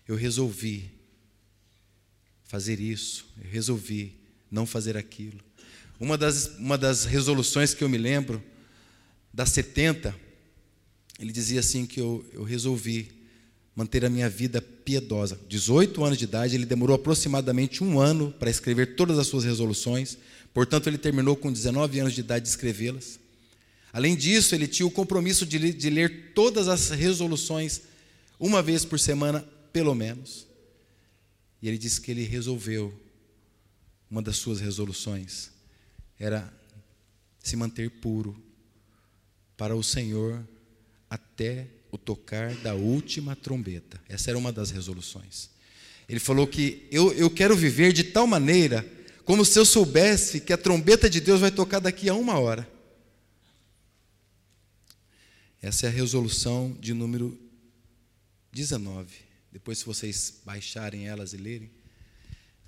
Eu 0.09 0.17
resolvi 0.17 0.91
fazer 2.53 2.79
isso, 2.81 3.25
eu 3.43 3.51
resolvi 3.51 4.13
não 4.51 4.67
fazer 4.67 4.95
aquilo. 4.95 5.41
Uma 5.99 6.19
das, 6.19 6.49
uma 6.59 6.77
das 6.77 7.07
resoluções 7.07 7.73
que 7.73 7.83
eu 7.83 7.89
me 7.89 7.97
lembro, 7.97 8.43
das 9.33 9.49
70, 9.49 10.15
ele 11.19 11.33
dizia 11.33 11.61
assim: 11.61 11.87
que 11.87 11.99
eu, 11.99 12.23
eu 12.31 12.43
resolvi 12.43 13.11
manter 13.75 14.05
a 14.05 14.11
minha 14.11 14.29
vida 14.29 14.61
piedosa. 14.61 15.41
18 15.49 16.05
anos 16.05 16.19
de 16.19 16.25
idade, 16.25 16.55
ele 16.55 16.67
demorou 16.67 16.95
aproximadamente 16.95 17.83
um 17.83 17.99
ano 17.99 18.31
para 18.39 18.51
escrever 18.51 18.97
todas 18.97 19.19
as 19.19 19.29
suas 19.29 19.45
resoluções, 19.45 20.19
portanto, 20.53 20.89
ele 20.89 20.99
terminou 20.99 21.35
com 21.35 21.51
19 21.51 22.01
anos 22.01 22.13
de 22.13 22.21
idade 22.21 22.45
de 22.45 22.51
escrevê-las. 22.51 23.19
Além 23.95 24.15
disso, 24.15 24.55
ele 24.55 24.69
tinha 24.69 24.87
o 24.87 24.91
compromisso 24.91 25.47
de, 25.47 25.73
de 25.73 25.89
ler 25.89 26.33
todas 26.35 26.69
as 26.69 26.91
resoluções 26.91 27.81
uma 28.39 28.61
vez 28.61 28.85
por 28.85 29.01
semana, 29.01 29.43
pelo 29.73 29.95
menos. 29.95 30.52
E 31.63 31.69
ele 31.69 31.79
disse 31.79 32.01
que 32.01 32.11
ele 32.11 32.25
resolveu, 32.25 32.93
uma 34.11 34.21
das 34.21 34.37
suas 34.37 34.61
resoluções 34.61 35.51
era 36.19 36.53
se 37.39 37.57
manter 37.57 37.91
puro 37.91 38.37
para 39.57 39.75
o 39.75 39.83
Senhor 39.83 40.47
até 41.09 41.69
o 41.91 41.97
tocar 41.97 42.55
da 42.57 42.75
última 42.75 43.37
trombeta. 43.37 44.01
Essa 44.09 44.31
era 44.31 44.39
uma 44.39 44.53
das 44.53 44.71
resoluções. 44.71 45.51
Ele 46.09 46.21
falou 46.21 46.47
que 46.47 46.87
eu, 46.91 47.13
eu 47.13 47.31
quero 47.31 47.57
viver 47.57 47.93
de 47.93 48.05
tal 48.05 48.27
maneira 48.27 48.85
como 49.25 49.45
se 49.45 49.59
eu 49.59 49.65
soubesse 49.65 50.41
que 50.41 50.53
a 50.53 50.59
trombeta 50.59 51.09
de 51.09 51.21
Deus 51.21 51.41
vai 51.41 51.51
tocar 51.51 51.79
daqui 51.79 52.09
a 52.09 52.15
uma 52.15 52.39
hora. 52.39 52.69
Essa 55.61 55.87
é 55.87 55.89
a 55.89 55.93
resolução 55.93 56.77
de 56.81 56.93
número 56.93 57.39
19. 58.53 59.32
Depois, 59.53 59.79
se 59.79 59.85
vocês 59.85 60.41
baixarem 60.47 61.07
elas 61.07 61.35
e 61.35 61.37
lerem, 61.37 61.71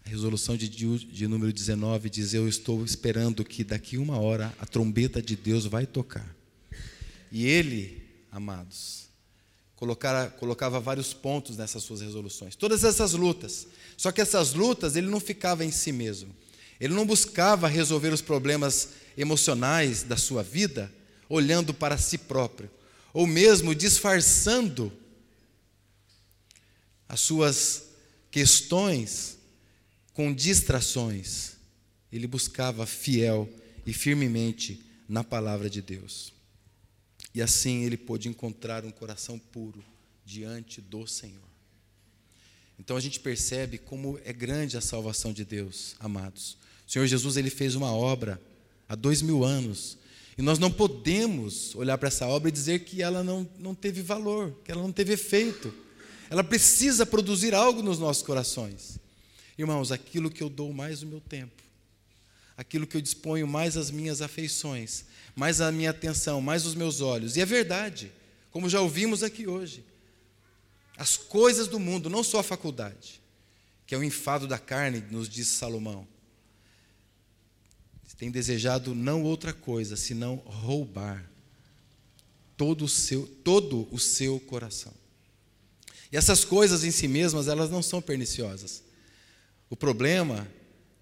a 0.04 0.10
resolução 0.10 0.54
de, 0.54 0.68
de 0.68 1.26
número 1.26 1.50
19 1.50 2.10
diz: 2.10 2.34
Eu 2.34 2.46
estou 2.46 2.84
esperando 2.84 3.42
que 3.42 3.64
daqui 3.64 3.96
uma 3.96 4.18
hora 4.18 4.54
a 4.58 4.66
trombeta 4.66 5.22
de 5.22 5.34
Deus 5.34 5.64
vai 5.64 5.86
tocar. 5.86 6.36
E 7.32 7.46
ele, 7.46 8.02
amados, 8.30 9.08
colocara, 9.76 10.28
colocava 10.28 10.78
vários 10.78 11.14
pontos 11.14 11.56
nessas 11.56 11.82
suas 11.82 12.02
resoluções. 12.02 12.54
Todas 12.54 12.84
essas 12.84 13.14
lutas. 13.14 13.66
Só 13.96 14.12
que 14.12 14.20
essas 14.20 14.52
lutas 14.52 14.94
ele 14.94 15.08
não 15.08 15.20
ficava 15.20 15.64
em 15.64 15.70
si 15.70 15.90
mesmo. 15.90 16.36
Ele 16.78 16.92
não 16.92 17.06
buscava 17.06 17.66
resolver 17.66 18.12
os 18.12 18.20
problemas 18.20 18.90
emocionais 19.16 20.02
da 20.02 20.18
sua 20.18 20.42
vida 20.42 20.92
olhando 21.30 21.72
para 21.72 21.96
si 21.96 22.18
próprio, 22.18 22.70
ou 23.12 23.26
mesmo 23.26 23.74
disfarçando 23.74 24.92
as 27.08 27.20
suas 27.20 27.84
questões 28.30 29.38
com 30.12 30.32
distrações. 30.32 31.52
Ele 32.12 32.26
buscava 32.26 32.86
fiel 32.86 33.48
e 33.86 33.92
firmemente 33.92 34.80
na 35.08 35.22
palavra 35.22 35.68
de 35.68 35.82
Deus. 35.82 36.32
E 37.34 37.42
assim 37.42 37.84
ele 37.84 37.96
pôde 37.96 38.28
encontrar 38.28 38.84
um 38.84 38.90
coração 38.90 39.38
puro 39.38 39.84
diante 40.24 40.80
do 40.80 41.06
Senhor. 41.06 41.42
Então 42.78 42.96
a 42.96 43.00
gente 43.00 43.20
percebe 43.20 43.78
como 43.78 44.18
é 44.24 44.32
grande 44.32 44.76
a 44.76 44.80
salvação 44.80 45.32
de 45.32 45.44
Deus, 45.44 45.96
amados. 45.98 46.56
O 46.86 46.90
Senhor 46.90 47.06
Jesus 47.06 47.36
ele 47.36 47.50
fez 47.50 47.74
uma 47.74 47.92
obra 47.92 48.40
há 48.88 48.94
dois 48.94 49.22
mil 49.22 49.44
anos. 49.44 49.98
E 50.36 50.42
nós 50.42 50.58
não 50.58 50.70
podemos 50.70 51.74
olhar 51.76 51.96
para 51.96 52.08
essa 52.08 52.26
obra 52.26 52.48
e 52.48 52.52
dizer 52.52 52.80
que 52.80 53.02
ela 53.02 53.22
não, 53.22 53.48
não 53.58 53.74
teve 53.74 54.02
valor, 54.02 54.52
que 54.64 54.72
ela 54.72 54.82
não 54.82 54.92
teve 54.92 55.12
efeito. 55.12 55.72
Ela 56.34 56.42
precisa 56.42 57.06
produzir 57.06 57.54
algo 57.54 57.80
nos 57.80 58.00
nossos 58.00 58.24
corações. 58.24 58.98
Irmãos, 59.56 59.92
aquilo 59.92 60.28
que 60.28 60.42
eu 60.42 60.48
dou 60.48 60.72
mais 60.72 61.00
o 61.00 61.06
meu 61.06 61.20
tempo, 61.20 61.62
aquilo 62.56 62.88
que 62.88 62.96
eu 62.96 63.00
disponho 63.00 63.46
mais 63.46 63.76
as 63.76 63.88
minhas 63.88 64.20
afeições, 64.20 65.04
mais 65.36 65.60
a 65.60 65.70
minha 65.70 65.90
atenção, 65.90 66.40
mais 66.40 66.66
os 66.66 66.74
meus 66.74 67.00
olhos. 67.00 67.36
E 67.36 67.40
é 67.40 67.46
verdade, 67.46 68.10
como 68.50 68.68
já 68.68 68.80
ouvimos 68.80 69.22
aqui 69.22 69.46
hoje. 69.46 69.84
As 70.96 71.16
coisas 71.16 71.68
do 71.68 71.78
mundo, 71.78 72.10
não 72.10 72.24
só 72.24 72.40
a 72.40 72.42
faculdade, 72.42 73.22
que 73.86 73.94
é 73.94 73.98
o 73.98 74.02
enfado 74.02 74.48
da 74.48 74.58
carne, 74.58 75.04
nos 75.12 75.28
diz 75.28 75.46
Salomão. 75.46 76.04
Tem 78.18 78.28
desejado 78.28 78.92
não 78.92 79.22
outra 79.22 79.52
coisa, 79.52 79.96
senão 79.96 80.42
roubar 80.44 81.30
todo 82.56 82.86
o 82.86 82.88
seu, 82.88 83.24
todo 83.24 83.86
o 83.92 84.00
seu 84.00 84.40
coração. 84.40 85.03
E 86.12 86.16
essas 86.16 86.44
coisas 86.44 86.84
em 86.84 86.90
si 86.90 87.08
mesmas, 87.08 87.48
elas 87.48 87.70
não 87.70 87.82
são 87.82 88.00
perniciosas. 88.00 88.82
O 89.68 89.76
problema 89.76 90.46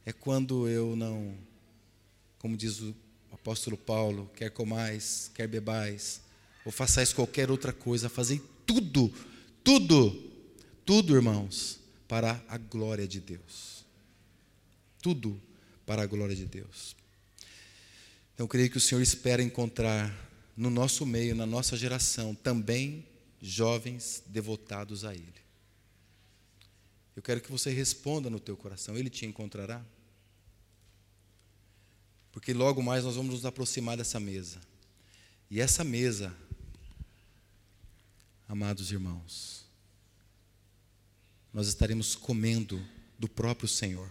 é 0.05 0.13
quando 0.13 0.69
eu 0.69 0.97
não, 0.97 1.37
como 2.39 2.57
diz 2.57 2.81
o 2.81 2.95
apóstolo 3.33 3.77
Paulo, 3.77 4.31
quer 4.37 4.51
comais, 4.51 5.31
quer 5.35 5.47
bebais, 5.47 6.21
ou 6.65 6.73
façais 6.73 7.13
qualquer 7.13 7.51
outra 7.51 7.73
coisa, 7.73 8.09
fazei 8.09 8.41
tudo, 8.67 9.13
tudo, 9.65 10.31
tudo, 10.85 11.15
irmãos, 11.15 11.81
para 12.09 12.43
a 12.49 12.57
glória 12.57 13.07
de 13.07 13.21
Deus. 13.21 13.85
Tudo 15.01 15.41
para 15.85 16.03
a 16.03 16.07
glória 16.07 16.37
de 16.37 16.47
Deus. 16.47 16.95
Então, 18.35 18.45
eu 18.45 18.49
creio 18.49 18.71
que 18.71 18.77
o 18.77 18.81
Senhor 18.81 19.01
espera 19.01 19.43
encontrar 19.43 20.15
no 20.57 20.71
nosso 20.71 21.05
meio, 21.05 21.35
na 21.35 21.47
nossa 21.47 21.77
geração, 21.77 22.35
também 22.35 23.05
jovens 23.43 24.23
devotados 24.29 25.05
a 25.05 25.13
Ele. 25.13 25.43
Eu 27.17 27.21
quero 27.21 27.41
que 27.41 27.51
você 27.51 27.71
responda 27.71 28.31
no 28.31 28.41
teu 28.41 28.57
coração, 28.57 28.97
Ele 28.97 29.11
te 29.11 29.27
encontrará? 29.27 29.85
Porque 32.31 32.55
logo 32.55 32.83
mais 32.83 33.05
nós 33.05 33.17
vamos 33.17 33.35
nos 33.35 33.45
aproximar 33.45 33.97
dessa 33.97 34.19
mesa. 34.19 34.61
E 35.51 35.61
essa 35.61 35.85
mesa, 35.85 36.35
amados 38.49 38.91
irmãos, 38.91 39.67
nós 41.53 41.69
estaremos 41.69 42.15
comendo 42.15 42.83
do 43.19 43.29
próprio 43.29 43.69
Senhor. 43.69 44.09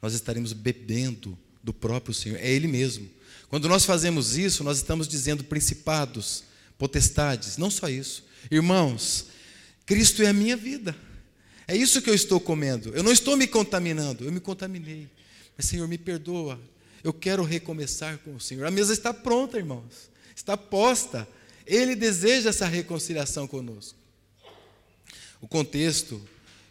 Nós 0.00 0.14
estaremos 0.14 0.52
bebendo 0.52 1.36
do 1.64 1.74
próprio 1.74 2.14
Senhor. 2.14 2.38
É 2.38 2.48
Ele 2.48 2.68
mesmo. 2.68 3.10
Quando 3.48 3.68
nós 3.68 3.84
fazemos 3.84 4.36
isso, 4.36 4.62
nós 4.62 4.76
estamos 4.76 5.08
dizendo 5.08 5.42
principados, 5.42 6.44
potestades, 6.78 7.56
não 7.56 7.70
só 7.70 7.88
isso. 7.88 8.24
Irmãos, 8.50 9.26
Cristo 9.84 10.22
é 10.22 10.28
a 10.28 10.32
minha 10.32 10.56
vida. 10.56 10.96
É 11.68 11.76
isso 11.76 12.00
que 12.00 12.08
eu 12.08 12.14
estou 12.14 12.38
comendo. 12.38 12.94
Eu 12.94 13.02
não 13.02 13.12
estou 13.12 13.36
me 13.36 13.46
contaminando, 13.46 14.24
eu 14.24 14.32
me 14.32 14.40
contaminei. 14.40 15.08
Mas, 15.56 15.66
Senhor, 15.66 15.88
me 15.88 15.98
perdoa. 15.98 16.60
Eu 17.02 17.12
quero 17.12 17.42
recomeçar 17.42 18.18
com 18.18 18.34
o 18.34 18.40
Senhor. 18.40 18.66
A 18.66 18.70
mesa 18.70 18.92
está 18.92 19.12
pronta, 19.12 19.56
irmãos. 19.58 20.10
Está 20.34 20.56
posta. 20.56 21.26
Ele 21.66 21.96
deseja 21.96 22.50
essa 22.50 22.66
reconciliação 22.66 23.46
conosco. 23.46 23.98
O 25.40 25.48
contexto 25.48 26.20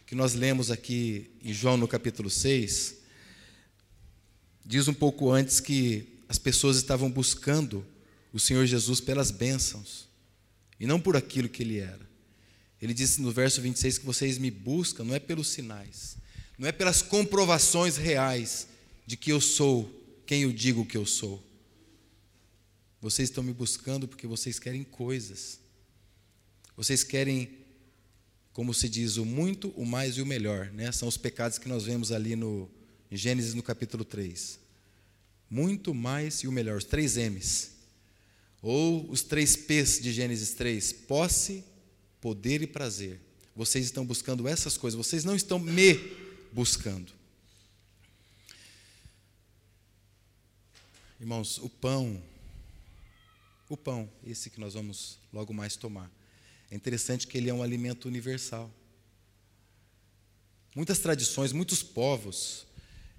que 0.06 0.14
nós 0.14 0.34
lemos 0.34 0.70
aqui 0.70 1.30
em 1.42 1.52
João 1.52 1.76
no 1.76 1.88
capítulo 1.88 2.30
6 2.30 2.96
diz 4.64 4.88
um 4.88 4.94
pouco 4.94 5.30
antes 5.30 5.60
que 5.60 6.20
as 6.28 6.38
pessoas 6.38 6.76
estavam 6.76 7.10
buscando 7.10 7.86
o 8.36 8.38
Senhor 8.38 8.66
Jesus 8.66 9.00
pelas 9.00 9.30
bênçãos 9.30 10.06
e 10.78 10.86
não 10.86 11.00
por 11.00 11.16
aquilo 11.16 11.48
que 11.48 11.62
ele 11.62 11.78
era. 11.78 12.06
Ele 12.82 12.92
disse 12.92 13.22
no 13.22 13.32
verso 13.32 13.62
26 13.62 13.96
que 13.96 14.04
vocês 14.04 14.36
me 14.36 14.50
buscam 14.50 15.04
não 15.04 15.14
é 15.14 15.18
pelos 15.18 15.48
sinais, 15.48 16.18
não 16.58 16.68
é 16.68 16.72
pelas 16.72 17.00
comprovações 17.00 17.96
reais 17.96 18.68
de 19.06 19.16
que 19.16 19.32
eu 19.32 19.40
sou 19.40 19.90
quem 20.26 20.42
eu 20.42 20.52
digo 20.52 20.84
que 20.84 20.98
eu 20.98 21.06
sou. 21.06 21.42
Vocês 23.00 23.30
estão 23.30 23.42
me 23.42 23.54
buscando 23.54 24.06
porque 24.06 24.26
vocês 24.26 24.58
querem 24.58 24.84
coisas. 24.84 25.58
Vocês 26.76 27.02
querem, 27.02 27.48
como 28.52 28.74
se 28.74 28.86
diz, 28.86 29.16
o 29.16 29.24
muito, 29.24 29.68
o 29.76 29.86
mais 29.86 30.18
e 30.18 30.20
o 30.20 30.26
melhor. 30.26 30.70
Né? 30.72 30.92
São 30.92 31.08
os 31.08 31.16
pecados 31.16 31.56
que 31.56 31.70
nós 31.70 31.84
vemos 31.84 32.12
ali 32.12 32.36
no 32.36 32.68
em 33.10 33.16
Gênesis 33.16 33.54
no 33.54 33.62
capítulo 33.62 34.04
3. 34.04 34.58
Muito 35.48 35.94
mais 35.94 36.40
e 36.40 36.48
o 36.48 36.52
melhor, 36.52 36.76
os 36.76 36.84
três 36.84 37.16
M's. 37.16 37.75
Ou 38.62 39.10
os 39.10 39.22
três 39.22 39.56
P's 39.56 40.00
de 40.00 40.12
Gênesis 40.12 40.54
3: 40.54 40.92
posse, 40.92 41.64
poder 42.20 42.62
e 42.62 42.66
prazer. 42.66 43.20
Vocês 43.54 43.84
estão 43.84 44.04
buscando 44.04 44.46
essas 44.46 44.76
coisas, 44.76 44.96
vocês 44.96 45.24
não 45.24 45.34
estão 45.34 45.58
me 45.58 45.94
buscando. 46.52 47.12
Irmãos, 51.18 51.56
o 51.58 51.68
pão, 51.68 52.22
o 53.68 53.76
pão, 53.76 54.10
esse 54.22 54.50
que 54.50 54.60
nós 54.60 54.74
vamos 54.74 55.18
logo 55.32 55.54
mais 55.54 55.74
tomar, 55.74 56.10
é 56.70 56.74
interessante 56.76 57.26
que 57.26 57.38
ele 57.38 57.48
é 57.48 57.54
um 57.54 57.62
alimento 57.62 58.06
universal. 58.06 58.70
Muitas 60.74 60.98
tradições, 60.98 61.52
muitos 61.52 61.82
povos, 61.82 62.66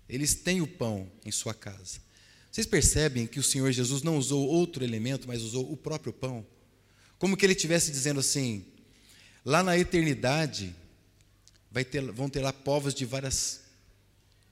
eles 0.08 0.36
têm 0.36 0.62
o 0.62 0.68
pão 0.68 1.12
em 1.26 1.32
sua 1.32 1.56
casa. 1.56 2.00
Vocês 2.52 2.66
percebem 2.66 3.28
que 3.28 3.40
o 3.40 3.44
Senhor 3.44 3.72
Jesus 3.72 4.02
não 4.02 4.18
usou 4.18 4.48
outro 4.48 4.84
elemento, 4.84 5.28
mas 5.28 5.42
usou 5.42 5.72
o 5.72 5.78
próprio 5.78 6.14
pão? 6.14 6.46
Como 7.20 7.36
que 7.36 7.46
ele 7.46 7.54
estivesse 7.54 7.92
dizendo 7.92 8.20
assim: 8.20 8.66
Lá 9.46 9.64
na 9.64 9.78
eternidade, 9.78 10.76
ter, 11.90 12.12
vão 12.12 12.30
ter 12.30 12.42
lá 12.42 12.52
povos 12.52 12.94
de 12.94 13.06
várias 13.06 13.62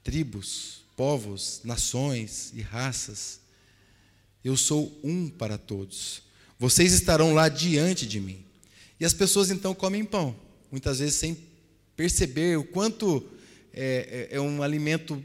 tribos, 0.03 0.83
povos, 0.95 1.61
nações 1.63 2.51
e 2.53 2.61
raças. 2.61 3.41
Eu 4.43 4.55
sou 4.55 4.97
um 5.03 5.27
para 5.27 5.57
todos. 5.57 6.21
Vocês 6.57 6.93
estarão 6.93 7.33
lá 7.33 7.49
diante 7.49 8.07
de 8.07 8.19
mim. 8.19 8.45
E 8.99 9.03
as 9.03 9.13
pessoas 9.13 9.49
então 9.49 9.75
comem 9.75 10.05
pão, 10.05 10.33
muitas 10.71 10.99
vezes 10.99 11.15
sem 11.15 11.37
perceber 11.95 12.57
o 12.57 12.63
quanto 12.63 13.29
é, 13.73 14.29
é, 14.31 14.37
é 14.37 14.39
um 14.39 14.63
alimento 14.63 15.21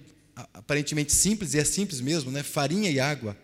aparentemente 0.52 1.12
simples, 1.12 1.54
e 1.54 1.58
é 1.58 1.64
simples 1.64 2.00
mesmo, 2.00 2.30
né? 2.30 2.42
farinha 2.42 2.90
e 2.90 3.00
água. 3.00 3.36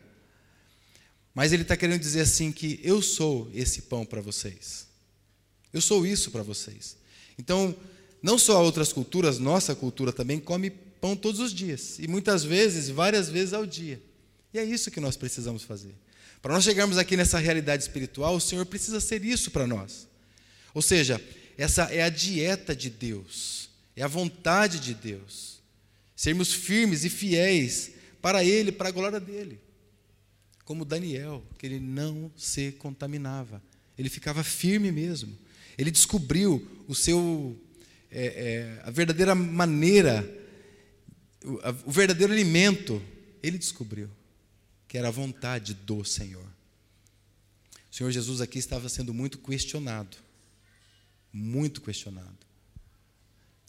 Mas 1.35 1.53
ele 1.53 1.63
está 1.63 1.77
querendo 1.77 2.01
dizer 2.01 2.23
assim 2.23 2.51
que 2.51 2.81
eu 2.83 3.03
sou 3.03 3.51
esse 3.55 3.83
pão 3.83 4.07
para 4.07 4.21
vocês. 4.21 4.87
Eu 5.73 5.81
sou 5.81 6.07
isso 6.07 6.31
para 6.31 6.43
vocês. 6.43 6.97
Então, 7.39 7.77
não 8.23 8.39
só 8.39 8.65
outras 8.65 8.93
culturas, 8.93 9.39
nossa 9.39 9.75
cultura 9.75 10.13
também 10.13 10.41
come 10.41 10.71
pão 10.71 11.15
todos 11.15 11.41
os 11.41 11.53
dias. 11.53 11.99
E 11.99 12.09
muitas 12.09 12.43
vezes, 12.43 12.89
várias 12.89 13.29
vezes 13.29 13.53
ao 13.53 13.67
dia. 13.67 14.01
E 14.55 14.59
é 14.59 14.65
isso 14.65 14.91
que 14.91 15.01
nós 15.01 15.17
precisamos 15.17 15.63
fazer. 15.63 15.95
Para 16.41 16.55
nós 16.55 16.65
chegarmos 16.65 16.97
aqui 16.97 17.17
nessa 17.17 17.39
realidade 17.39 17.83
espiritual, 17.83 18.37
o 18.37 18.41
Senhor 18.41 18.65
precisa 18.65 19.01
ser 19.01 19.25
isso 19.25 19.51
para 19.51 19.67
nós. 19.67 20.09
Ou 20.73 20.81
seja, 20.81 21.21
essa 21.59 21.85
é 21.85 22.03
a 22.03 22.09
dieta 22.09 22.75
de 22.75 22.89
Deus, 22.89 23.69
é 23.95 24.03
a 24.03 24.09
vontade 24.09 24.79
de 24.79 24.95
Deus. 24.95 25.56
Sermos 26.17 26.53
firmes 26.55 27.05
e 27.05 27.11
fiéis 27.11 27.93
para 28.23 28.43
Ele, 28.43 28.73
para 28.73 28.89
a 28.89 28.93
glória 28.93 29.21
dele. 29.21 29.61
Como 30.65 30.85
Daniel, 30.85 31.45
que 31.59 31.67
ele 31.67 31.79
não 31.79 32.33
se 32.37 32.73
contaminava, 32.73 33.63
ele 33.97 34.09
ficava 34.09 34.43
firme 34.43 34.91
mesmo. 34.91 35.39
Ele 35.79 35.93
descobriu 35.93 36.67
o 36.89 36.95
seu, 36.95 37.57
é, 38.11 38.27
é, 38.27 38.83
a 38.83 38.91
verdadeira 38.91 39.35
maneira, 39.35 40.29
o, 41.45 41.61
a, 41.63 41.71
o 41.85 41.93
verdadeiro 41.93 42.33
alimento. 42.33 43.01
Ele 43.43 43.59
descobriu 43.59 44.11
que 44.89 44.99
era 44.99 45.09
a 45.09 45.13
vontade 45.13 45.75
do 45.75 46.05
Senhor. 46.05 46.47
O 47.91 47.95
Senhor 47.95 48.11
Jesus 48.11 48.41
aqui 48.41 48.59
estava 48.59 48.89
sendo 48.89 49.15
muito 49.15 49.39
questionado, 49.39 50.17
muito 51.33 51.81
questionado. 51.81 52.39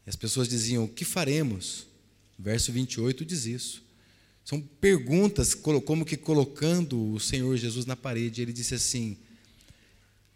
E 0.06 0.10
as 0.10 0.16
pessoas 0.16 0.48
diziam: 0.48 0.86
O 0.86 0.90
que 0.90 1.06
faremos? 1.06 1.87
Verso 2.38 2.72
28 2.72 3.26
diz 3.26 3.46
isso. 3.46 3.84
São 4.46 4.62
perguntas, 4.62 5.54
como 5.54 6.06
que 6.06 6.16
colocando 6.16 7.14
o 7.14 7.20
Senhor 7.20 7.58
Jesus 7.58 7.86
na 7.86 7.96
parede. 7.96 8.42
Ele 8.42 8.54
disse 8.54 8.76
assim: 8.76 9.18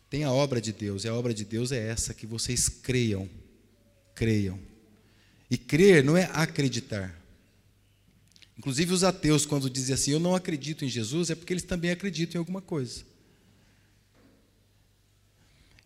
tem 0.09 0.25
a 0.25 0.31
obra 0.31 0.59
de 0.59 0.73
Deus, 0.73 1.05
e 1.05 1.07
a 1.07 1.15
obra 1.15 1.33
de 1.33 1.45
Deus 1.45 1.71
é 1.71 1.87
essa, 1.87 2.13
que 2.13 2.25
vocês 2.25 2.67
creiam. 2.67 3.29
Creiam. 4.13 4.59
E 5.49 5.57
crer 5.57 6.03
não 6.03 6.17
é 6.17 6.29
acreditar. 6.33 7.17
Inclusive 8.57 8.93
os 8.93 9.05
ateus, 9.05 9.45
quando 9.45 9.69
dizem 9.69 9.93
assim, 9.93 10.11
eu 10.11 10.19
não 10.19 10.35
acredito 10.35 10.83
em 10.83 10.89
Jesus, 10.89 11.29
é 11.29 11.35
porque 11.35 11.53
eles 11.53 11.63
também 11.63 11.91
acreditam 11.91 12.37
em 12.37 12.39
alguma 12.39 12.61
coisa. 12.61 13.05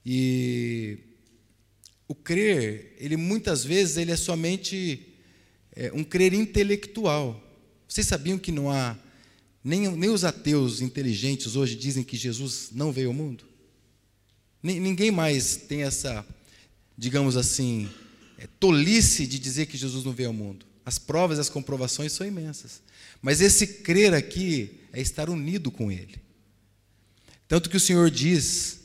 E 0.03 0.97
o 2.07 2.15
crer, 2.15 2.95
ele 2.97 3.17
muitas 3.17 3.63
vezes 3.63 3.97
ele 3.97 4.11
é 4.11 4.17
somente 4.17 5.14
é, 5.75 5.91
um 5.93 6.03
crer 6.03 6.33
intelectual. 6.33 7.41
Vocês 7.87 8.07
sabiam 8.07 8.37
que 8.37 8.51
não 8.51 8.71
há 8.71 8.97
nem, 9.63 9.89
nem 9.89 10.09
os 10.09 10.23
ateus 10.23 10.81
inteligentes 10.81 11.55
hoje 11.55 11.75
dizem 11.75 12.03
que 12.03 12.15
Jesus 12.15 12.69
não 12.71 12.91
veio 12.91 13.09
ao 13.09 13.13
mundo? 13.13 13.43
Ninguém 14.61 15.11
mais 15.11 15.55
tem 15.55 15.83
essa, 15.83 16.25
digamos 16.97 17.37
assim, 17.37 17.89
é, 18.37 18.47
tolice 18.59 19.27
de 19.27 19.37
dizer 19.37 19.67
que 19.67 19.77
Jesus 19.77 20.03
não 20.03 20.11
veio 20.11 20.29
ao 20.29 20.33
mundo. 20.33 20.65
As 20.83 20.97
provas 20.97 21.37
e 21.37 21.41
as 21.41 21.49
comprovações 21.49 22.13
são 22.13 22.25
imensas. 22.25 22.81
Mas 23.21 23.41
esse 23.41 23.67
crer 23.67 24.13
aqui 24.13 24.79
é 24.91 25.01
estar 25.01 25.29
unido 25.29 25.71
com 25.71 25.91
Ele. 25.91 26.15
Tanto 27.47 27.69
que 27.69 27.77
o 27.77 27.79
Senhor 27.79 28.09
diz, 28.09 28.79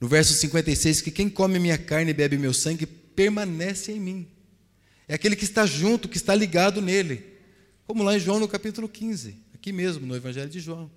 no 0.00 0.08
verso 0.08 0.32
56, 0.32 1.02
que 1.02 1.10
quem 1.10 1.28
come 1.28 1.58
minha 1.58 1.76
carne 1.76 2.10
e 2.10 2.14
bebe 2.14 2.38
meu 2.38 2.54
sangue 2.54 2.86
permanece 2.86 3.92
em 3.92 4.00
mim. 4.00 4.26
É 5.10 5.14
aquele 5.14 5.34
que 5.34 5.42
está 5.42 5.66
junto, 5.66 6.08
que 6.08 6.16
está 6.16 6.36
ligado 6.36 6.80
nele. 6.80 7.36
Como 7.84 8.04
lá 8.04 8.16
em 8.16 8.20
João 8.20 8.38
no 8.38 8.46
capítulo 8.46 8.88
15, 8.88 9.34
aqui 9.52 9.72
mesmo, 9.72 10.06
no 10.06 10.14
Evangelho 10.14 10.48
de 10.48 10.60
João. 10.60 10.88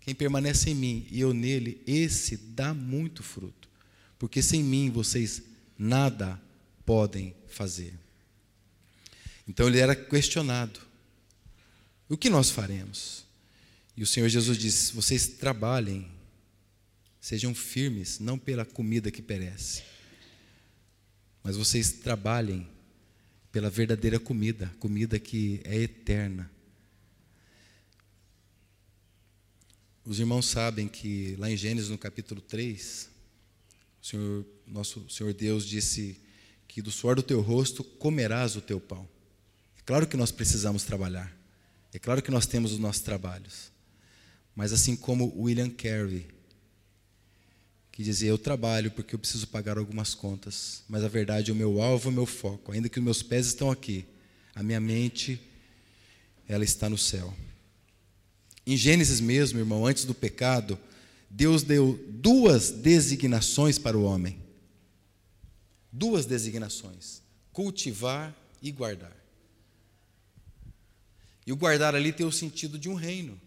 Quem 0.00 0.12
permanece 0.12 0.70
em 0.70 0.74
mim 0.74 1.06
e 1.08 1.20
eu 1.20 1.32
nele, 1.32 1.80
esse 1.86 2.36
dá 2.36 2.74
muito 2.74 3.22
fruto. 3.22 3.68
Porque 4.18 4.42
sem 4.42 4.60
mim 4.60 4.90
vocês 4.90 5.40
nada 5.78 6.42
podem 6.84 7.32
fazer. 7.46 7.94
Então 9.46 9.68
ele 9.68 9.78
era 9.78 9.94
questionado: 9.94 10.80
o 12.08 12.16
que 12.16 12.28
nós 12.28 12.50
faremos? 12.50 13.24
E 13.96 14.02
o 14.02 14.06
Senhor 14.06 14.28
Jesus 14.28 14.58
disse: 14.58 14.92
vocês 14.92 15.28
trabalhem, 15.28 16.10
sejam 17.20 17.54
firmes, 17.54 18.18
não 18.18 18.36
pela 18.36 18.64
comida 18.64 19.12
que 19.12 19.22
perece, 19.22 19.84
mas 21.40 21.56
vocês 21.56 21.92
trabalhem 21.92 22.73
pela 23.54 23.70
verdadeira 23.70 24.18
comida, 24.18 24.74
comida 24.80 25.16
que 25.16 25.60
é 25.62 25.76
eterna. 25.76 26.50
Os 30.04 30.18
irmãos 30.18 30.46
sabem 30.46 30.88
que 30.88 31.36
lá 31.38 31.48
em 31.48 31.56
Gênesis, 31.56 31.88
no 31.88 31.96
capítulo 31.96 32.40
3, 32.40 33.08
o 34.02 34.04
Senhor, 34.04 34.46
nosso 34.66 35.08
Senhor 35.08 35.32
Deus 35.32 35.64
disse 35.64 36.20
que 36.66 36.82
do 36.82 36.90
suor 36.90 37.14
do 37.14 37.22
teu 37.22 37.40
rosto 37.40 37.84
comerás 37.84 38.56
o 38.56 38.60
teu 38.60 38.80
pão. 38.80 39.08
É 39.78 39.82
claro 39.86 40.08
que 40.08 40.16
nós 40.16 40.32
precisamos 40.32 40.82
trabalhar. 40.82 41.32
É 41.92 41.98
claro 42.00 42.20
que 42.20 42.32
nós 42.32 42.46
temos 42.46 42.72
os 42.72 42.80
nossos 42.80 43.02
trabalhos. 43.02 43.70
Mas 44.56 44.72
assim 44.72 44.96
como 44.96 45.32
William 45.40 45.70
Carey, 45.70 46.26
que 47.94 48.02
dizia: 48.02 48.28
Eu 48.28 48.36
trabalho 48.36 48.90
porque 48.90 49.14
eu 49.14 49.18
preciso 49.20 49.46
pagar 49.46 49.78
algumas 49.78 50.14
contas, 50.14 50.82
mas 50.88 51.04
a 51.04 51.08
verdade 51.08 51.52
é 51.52 51.54
o 51.54 51.56
meu 51.56 51.80
alvo, 51.80 52.08
o 52.08 52.12
meu 52.12 52.26
foco. 52.26 52.72
Ainda 52.72 52.88
que 52.88 52.98
os 52.98 53.04
meus 53.04 53.22
pés 53.22 53.46
estão 53.46 53.70
aqui, 53.70 54.04
a 54.52 54.64
minha 54.64 54.80
mente, 54.80 55.40
ela 56.48 56.64
está 56.64 56.90
no 56.90 56.98
céu. 56.98 57.32
Em 58.66 58.76
Gênesis 58.76 59.20
mesmo, 59.20 59.60
irmão, 59.60 59.86
antes 59.86 60.04
do 60.04 60.12
pecado, 60.12 60.76
Deus 61.30 61.62
deu 61.62 62.04
duas 62.08 62.72
designações 62.72 63.78
para 63.78 63.96
o 63.96 64.02
homem. 64.02 64.42
Duas 65.92 66.26
designações: 66.26 67.22
cultivar 67.52 68.36
e 68.60 68.72
guardar. 68.72 69.16
E 71.46 71.52
o 71.52 71.56
guardar 71.56 71.94
ali 71.94 72.12
tem 72.12 72.26
o 72.26 72.32
sentido 72.32 72.76
de 72.76 72.88
um 72.88 72.94
reino. 72.94 73.40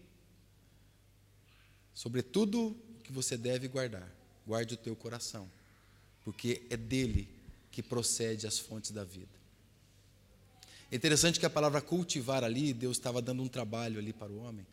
Sobretudo 1.92 2.74
que 3.04 3.12
você 3.12 3.36
deve 3.36 3.68
guardar. 3.68 4.17
Guarde 4.48 4.74
o 4.74 4.78
teu 4.78 4.96
coração, 4.96 5.46
porque 6.24 6.62
é 6.70 6.76
dele 6.76 7.28
que 7.70 7.82
procede 7.82 8.46
as 8.46 8.58
fontes 8.58 8.90
da 8.90 9.04
vida. 9.04 9.28
É 10.90 10.96
interessante 10.96 11.38
que 11.38 11.44
a 11.44 11.50
palavra 11.50 11.82
cultivar 11.82 12.42
ali, 12.42 12.72
Deus 12.72 12.96
estava 12.96 13.20
dando 13.20 13.42
um 13.42 13.48
trabalho 13.48 13.98
ali 13.98 14.10
para 14.10 14.32
o 14.32 14.42
homem. 14.42 14.66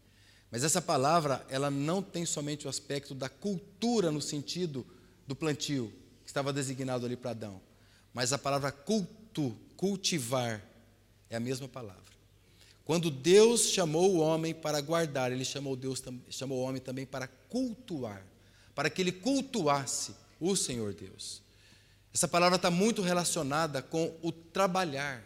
Mas 0.49 0.63
essa 0.63 0.81
palavra, 0.81 1.45
ela 1.49 1.69
não 1.69 2.01
tem 2.01 2.25
somente 2.25 2.65
o 2.65 2.69
aspecto 2.69 3.13
da 3.13 3.27
cultura 3.27 4.11
no 4.11 4.21
sentido 4.21 4.87
do 5.27 5.35
plantio, 5.35 5.91
que 6.23 6.29
estava 6.29 6.53
designado 6.53 7.05
ali 7.05 7.17
para 7.17 7.31
Adão. 7.31 7.61
Mas 8.13 8.31
a 8.31 8.37
palavra 8.37 8.71
culto, 8.71 9.53
cultivar, 9.75 10.63
é 11.29 11.35
a 11.35 11.39
mesma 11.41 11.67
palavra. 11.67 12.01
Quando 12.85 13.11
Deus 13.11 13.71
chamou 13.71 14.15
o 14.15 14.19
homem 14.19 14.53
para 14.53 14.79
guardar, 14.79 15.33
ele 15.33 15.43
chamou 15.43 15.75
Deus 15.75 16.01
chamou 16.29 16.59
o 16.59 16.61
homem 16.61 16.81
também 16.81 17.05
para 17.05 17.27
cultuar, 17.27 18.25
para 18.75 18.89
que 18.89 19.01
ele 19.01 19.13
cultuasse 19.13 20.13
o 20.39 20.55
Senhor 20.55 20.93
Deus. 20.93 21.41
Essa 22.13 22.27
palavra 22.27 22.57
está 22.57 22.69
muito 22.69 23.01
relacionada 23.01 23.81
com 23.81 24.15
o 24.21 24.31
trabalhar. 24.31 25.23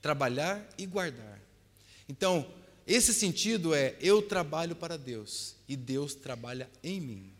Trabalhar 0.00 0.66
e 0.78 0.86
guardar. 0.86 1.40
Então, 2.08 2.48
esse 2.86 3.12
sentido 3.12 3.74
é 3.74 3.96
eu 4.00 4.22
trabalho 4.22 4.76
para 4.76 4.96
Deus 4.96 5.56
e 5.68 5.76
Deus 5.76 6.14
trabalha 6.14 6.70
em 6.82 7.00
mim. 7.00 7.32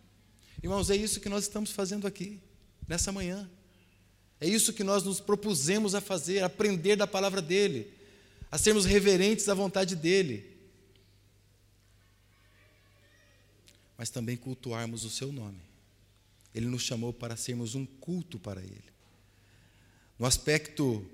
Irmãos, 0.63 0.91
é 0.91 0.97
isso 0.97 1.21
que 1.21 1.29
nós 1.29 1.45
estamos 1.45 1.71
fazendo 1.71 2.07
aqui, 2.07 2.41
nessa 2.89 3.13
manhã. 3.13 3.49
É 4.41 4.49
isso 4.49 4.73
que 4.73 4.83
nós 4.83 5.05
nos 5.05 5.21
propusemos 5.21 5.95
a 5.95 6.01
fazer, 6.01 6.43
aprender 6.43 6.97
da 6.97 7.07
palavra 7.07 7.41
dele, 7.41 7.93
a 8.51 8.59
sermos 8.59 8.85
reverentes 8.85 9.49
à 9.49 9.55
vontade 9.55 9.95
dele. 9.95 10.56
Mas 13.97 14.11
também 14.11 14.37
cultuarmos 14.37 15.05
o 15.05 15.11
seu 15.11 15.33
nome. 15.33 15.61
Ele 16.55 16.67
nos 16.67 16.83
chamou 16.83 17.13
para 17.13 17.37
sermos 17.37 17.75
um 17.75 17.85
culto 17.85 18.39
para 18.39 18.63
ele. 18.63 18.85
No 20.19 20.27
aspecto 20.27 21.05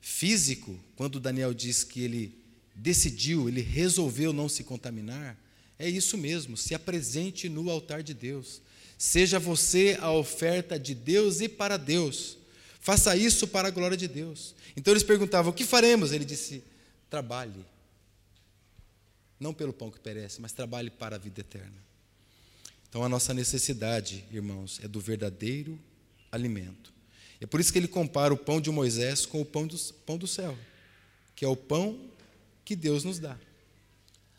físico, 0.00 0.78
quando 0.96 1.20
Daniel 1.20 1.54
diz 1.54 1.84
que 1.84 2.02
ele 2.02 2.38
decidiu, 2.74 3.48
ele 3.48 3.60
resolveu 3.60 4.32
não 4.32 4.48
se 4.48 4.64
contaminar, 4.64 5.38
é 5.78 5.88
isso 5.88 6.18
mesmo, 6.18 6.56
se 6.56 6.74
apresente 6.74 7.48
no 7.48 7.70
altar 7.70 8.02
de 8.02 8.12
Deus. 8.12 8.60
Seja 8.98 9.38
você 9.38 9.96
a 9.98 10.12
oferta 10.12 10.78
de 10.78 10.94
Deus 10.94 11.40
e 11.40 11.48
para 11.48 11.78
Deus. 11.78 12.36
Faça 12.80 13.16
isso 13.16 13.48
para 13.48 13.68
a 13.68 13.70
glória 13.70 13.96
de 13.96 14.06
Deus. 14.06 14.54
Então 14.76 14.92
eles 14.92 15.02
perguntavam: 15.02 15.50
o 15.50 15.54
que 15.54 15.64
faremos? 15.64 16.12
Ele 16.12 16.24
disse: 16.24 16.62
trabalhe. 17.08 17.64
Não 19.38 19.54
pelo 19.54 19.72
pão 19.72 19.90
que 19.90 19.98
perece, 19.98 20.38
mas 20.42 20.52
trabalhe 20.52 20.90
para 20.90 21.16
a 21.16 21.18
vida 21.18 21.40
eterna. 21.40 21.89
Então 22.90 23.04
a 23.04 23.08
nossa 23.08 23.32
necessidade, 23.32 24.24
irmãos, 24.32 24.80
é 24.82 24.88
do 24.88 25.00
verdadeiro 25.00 25.78
alimento. 26.30 26.92
É 27.40 27.46
por 27.46 27.60
isso 27.60 27.72
que 27.72 27.78
ele 27.78 27.88
compara 27.88 28.34
o 28.34 28.36
pão 28.36 28.60
de 28.60 28.68
Moisés 28.68 29.24
com 29.24 29.40
o 29.40 29.44
pão 29.44 29.64
do, 29.64 29.78
pão 30.04 30.18
do 30.18 30.26
céu, 30.26 30.58
que 31.36 31.44
é 31.44 31.48
o 31.48 31.56
pão 31.56 32.10
que 32.64 32.74
Deus 32.74 33.04
nos 33.04 33.20
dá. 33.20 33.38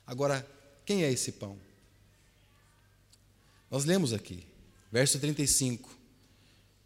Agora, 0.06 0.46
quem 0.86 1.04
é 1.06 1.12
esse 1.12 1.32
pão? 1.32 1.58
Nós 3.72 3.86
lemos 3.86 4.12
aqui, 4.12 4.46
verso 4.92 5.18
35, 5.18 5.90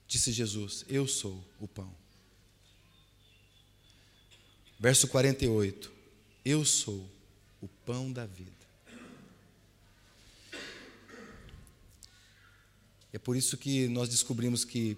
disse 0.08 0.32
Jesus: 0.32 0.86
Eu 0.88 1.08
sou 1.08 1.44
o 1.60 1.68
pão. 1.68 1.92
Verso 4.80 5.08
48, 5.08 5.92
Eu 6.46 6.64
sou 6.64 7.10
o 7.60 7.68
pão 7.68 8.12
da 8.12 8.28
vida. 8.28 8.65
É 13.16 13.18
por 13.18 13.38
isso 13.38 13.56
que 13.56 13.88
nós 13.88 14.10
descobrimos 14.10 14.66
que 14.66 14.98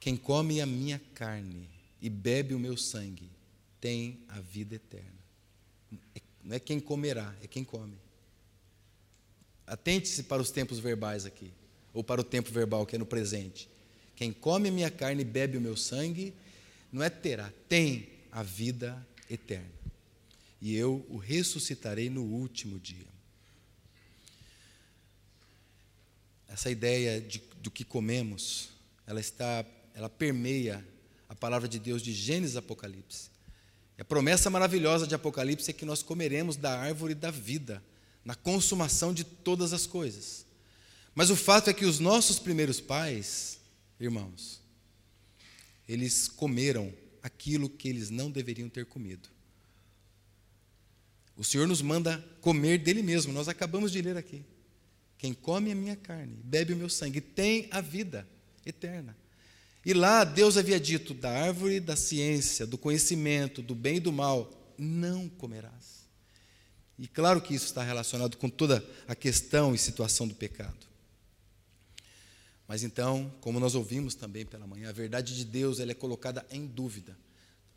quem 0.00 0.16
come 0.16 0.60
a 0.60 0.66
minha 0.66 1.00
carne 1.14 1.68
e 2.02 2.10
bebe 2.10 2.52
o 2.52 2.58
meu 2.58 2.76
sangue 2.76 3.30
tem 3.80 4.18
a 4.26 4.40
vida 4.40 4.74
eterna. 4.74 5.20
Não 6.42 6.56
é 6.56 6.58
quem 6.58 6.80
comerá, 6.80 7.32
é 7.44 7.46
quem 7.46 7.62
come. 7.62 7.96
Atente-se 9.68 10.24
para 10.24 10.42
os 10.42 10.50
tempos 10.50 10.80
verbais 10.80 11.24
aqui, 11.24 11.52
ou 11.94 12.02
para 12.02 12.22
o 12.22 12.24
tempo 12.24 12.50
verbal 12.50 12.84
que 12.84 12.96
é 12.96 12.98
no 12.98 13.06
presente. 13.06 13.68
Quem 14.16 14.32
come 14.32 14.68
a 14.68 14.72
minha 14.72 14.90
carne 14.90 15.22
e 15.22 15.24
bebe 15.24 15.56
o 15.56 15.60
meu 15.60 15.76
sangue, 15.76 16.34
não 16.90 17.04
é 17.04 17.08
terá, 17.08 17.52
tem 17.68 18.08
a 18.32 18.42
vida 18.42 19.06
eterna. 19.30 19.70
E 20.60 20.74
eu 20.74 21.06
o 21.08 21.18
ressuscitarei 21.18 22.10
no 22.10 22.24
último 22.24 22.80
dia. 22.80 23.09
Essa 26.50 26.68
ideia 26.68 27.20
de, 27.20 27.40
do 27.62 27.70
que 27.70 27.84
comemos, 27.84 28.70
ela 29.06 29.20
está, 29.20 29.64
ela 29.94 30.10
permeia 30.10 30.84
a 31.28 31.34
palavra 31.34 31.68
de 31.68 31.78
Deus 31.78 32.02
de 32.02 32.12
Gênesis 32.12 32.56
Apocalipse. 32.56 33.30
A 33.96 34.04
promessa 34.04 34.50
maravilhosa 34.50 35.06
de 35.06 35.14
Apocalipse 35.14 35.70
é 35.70 35.72
que 35.72 35.84
nós 35.84 36.02
comeremos 36.02 36.56
da 36.56 36.76
árvore 36.76 37.14
da 37.14 37.30
vida, 37.30 37.82
na 38.24 38.34
consumação 38.34 39.14
de 39.14 39.22
todas 39.22 39.72
as 39.72 39.86
coisas. 39.86 40.44
Mas 41.14 41.30
o 41.30 41.36
fato 41.36 41.70
é 41.70 41.72
que 41.72 41.84
os 41.84 42.00
nossos 42.00 42.38
primeiros 42.38 42.80
pais, 42.80 43.60
irmãos, 44.00 44.60
eles 45.88 46.26
comeram 46.26 46.92
aquilo 47.22 47.70
que 47.70 47.88
eles 47.88 48.10
não 48.10 48.30
deveriam 48.30 48.68
ter 48.68 48.86
comido. 48.86 49.28
O 51.36 51.44
Senhor 51.44 51.68
nos 51.68 51.80
manda 51.80 52.18
comer 52.40 52.78
dele 52.78 53.02
mesmo, 53.02 53.32
nós 53.32 53.48
acabamos 53.48 53.92
de 53.92 54.02
ler 54.02 54.16
aqui. 54.16 54.44
Quem 55.20 55.34
come 55.34 55.70
a 55.70 55.74
minha 55.74 55.96
carne, 55.96 56.34
bebe 56.42 56.72
o 56.72 56.76
meu 56.76 56.88
sangue, 56.88 57.20
tem 57.20 57.68
a 57.70 57.82
vida 57.82 58.26
eterna. 58.64 59.14
E 59.84 59.92
lá 59.92 60.24
Deus 60.24 60.56
havia 60.56 60.80
dito: 60.80 61.12
da 61.12 61.30
árvore 61.30 61.78
da 61.78 61.94
ciência, 61.94 62.66
do 62.66 62.78
conhecimento, 62.78 63.60
do 63.60 63.74
bem 63.74 63.98
e 63.98 64.00
do 64.00 64.10
mal, 64.10 64.50
não 64.78 65.28
comerás. 65.28 66.08
E 66.98 67.06
claro 67.06 67.38
que 67.42 67.54
isso 67.54 67.66
está 67.66 67.82
relacionado 67.82 68.38
com 68.38 68.48
toda 68.48 68.82
a 69.06 69.14
questão 69.14 69.74
e 69.74 69.78
situação 69.78 70.26
do 70.26 70.34
pecado. 70.34 70.86
Mas 72.66 72.82
então, 72.82 73.30
como 73.42 73.60
nós 73.60 73.74
ouvimos 73.74 74.14
também 74.14 74.46
pela 74.46 74.66
manhã, 74.66 74.88
a 74.88 74.92
verdade 74.92 75.36
de 75.36 75.44
Deus 75.44 75.80
ela 75.80 75.90
é 75.90 75.94
colocada 75.94 76.46
em 76.50 76.66
dúvida. 76.66 77.14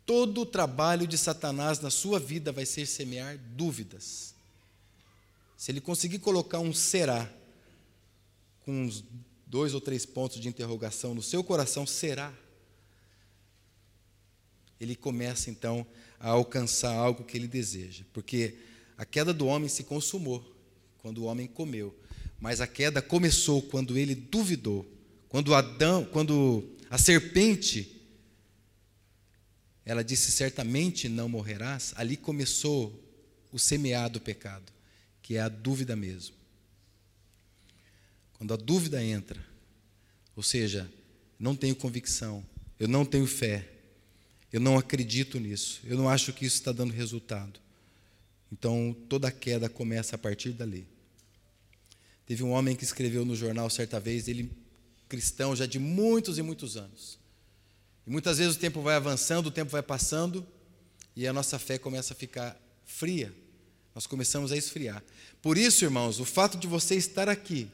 Todo 0.06 0.40
o 0.40 0.46
trabalho 0.46 1.06
de 1.06 1.18
Satanás 1.18 1.78
na 1.78 1.90
sua 1.90 2.18
vida 2.18 2.52
vai 2.52 2.64
ser 2.64 2.86
semear 2.86 3.36
dúvidas. 3.36 4.34
Se 5.56 5.70
ele 5.70 5.80
conseguir 5.80 6.18
colocar 6.18 6.58
um 6.58 6.72
será 6.72 7.30
com 8.60 8.84
uns 8.84 9.04
dois 9.46 9.74
ou 9.74 9.80
três 9.80 10.04
pontos 10.04 10.40
de 10.40 10.48
interrogação 10.48 11.14
no 11.14 11.22
seu 11.22 11.44
coração, 11.44 11.86
será? 11.86 12.32
Ele 14.80 14.96
começa 14.96 15.50
então 15.50 15.86
a 16.18 16.30
alcançar 16.30 16.94
algo 16.94 17.24
que 17.24 17.36
ele 17.36 17.46
deseja, 17.46 18.04
porque 18.12 18.58
a 18.96 19.04
queda 19.04 19.32
do 19.32 19.46
homem 19.46 19.68
se 19.68 19.84
consumou 19.84 20.44
quando 20.98 21.18
o 21.18 21.24
homem 21.24 21.46
comeu, 21.46 21.94
mas 22.40 22.60
a 22.60 22.66
queda 22.66 23.00
começou 23.00 23.62
quando 23.62 23.96
ele 23.96 24.14
duvidou, 24.14 24.86
quando 25.28 25.54
Adão, 25.54 26.04
quando 26.04 26.68
a 26.90 26.98
serpente 26.98 27.94
ela 29.84 30.02
disse 30.02 30.32
certamente 30.32 31.08
não 31.08 31.28
morrerás, 31.28 31.92
ali 31.96 32.16
começou 32.16 33.02
o 33.52 33.58
semeado 33.58 34.20
pecado, 34.20 34.72
que 35.24 35.36
é 35.36 35.40
a 35.40 35.48
dúvida 35.48 35.96
mesmo. 35.96 36.36
Quando 38.34 38.52
a 38.52 38.58
dúvida 38.58 39.02
entra, 39.02 39.42
ou 40.36 40.42
seja, 40.42 40.92
não 41.38 41.56
tenho 41.56 41.74
convicção, 41.74 42.44
eu 42.78 42.86
não 42.86 43.06
tenho 43.06 43.26
fé. 43.26 43.66
Eu 44.52 44.60
não 44.60 44.76
acredito 44.76 45.40
nisso. 45.40 45.80
Eu 45.84 45.96
não 45.96 46.10
acho 46.10 46.30
que 46.34 46.44
isso 46.44 46.56
está 46.56 46.72
dando 46.72 46.92
resultado. 46.92 47.58
Então, 48.52 48.94
toda 49.08 49.32
queda 49.32 49.66
começa 49.66 50.14
a 50.14 50.18
partir 50.18 50.50
dali. 50.50 50.86
Teve 52.26 52.42
um 52.42 52.50
homem 52.50 52.76
que 52.76 52.84
escreveu 52.84 53.24
no 53.24 53.34
jornal 53.34 53.70
certa 53.70 53.98
vez, 53.98 54.28
ele 54.28 54.52
cristão 55.08 55.56
já 55.56 55.64
de 55.64 55.78
muitos 55.78 56.36
e 56.36 56.42
muitos 56.42 56.76
anos. 56.76 57.18
E 58.06 58.10
muitas 58.10 58.36
vezes 58.36 58.56
o 58.56 58.58
tempo 58.58 58.82
vai 58.82 58.96
avançando, 58.96 59.46
o 59.46 59.50
tempo 59.50 59.70
vai 59.70 59.82
passando, 59.82 60.46
e 61.16 61.26
a 61.26 61.32
nossa 61.32 61.58
fé 61.58 61.78
começa 61.78 62.12
a 62.12 62.16
ficar 62.16 62.60
fria. 62.84 63.34
Nós 63.94 64.06
começamos 64.06 64.50
a 64.50 64.56
esfriar. 64.56 65.02
Por 65.40 65.56
isso, 65.56 65.84
irmãos, 65.84 66.18
o 66.18 66.24
fato 66.24 66.58
de 66.58 66.66
você 66.66 66.96
estar 66.96 67.28
aqui, 67.28 67.68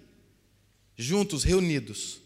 juntos, 0.97 1.45
reunidos, 1.45 2.21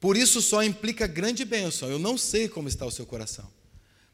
por 0.00 0.16
isso 0.16 0.42
só 0.42 0.62
implica 0.62 1.06
grande 1.06 1.44
bênção. 1.44 1.88
Eu 1.88 1.98
não 1.98 2.18
sei 2.18 2.48
como 2.48 2.68
está 2.68 2.84
o 2.84 2.90
seu 2.90 3.06
coração. 3.06 3.50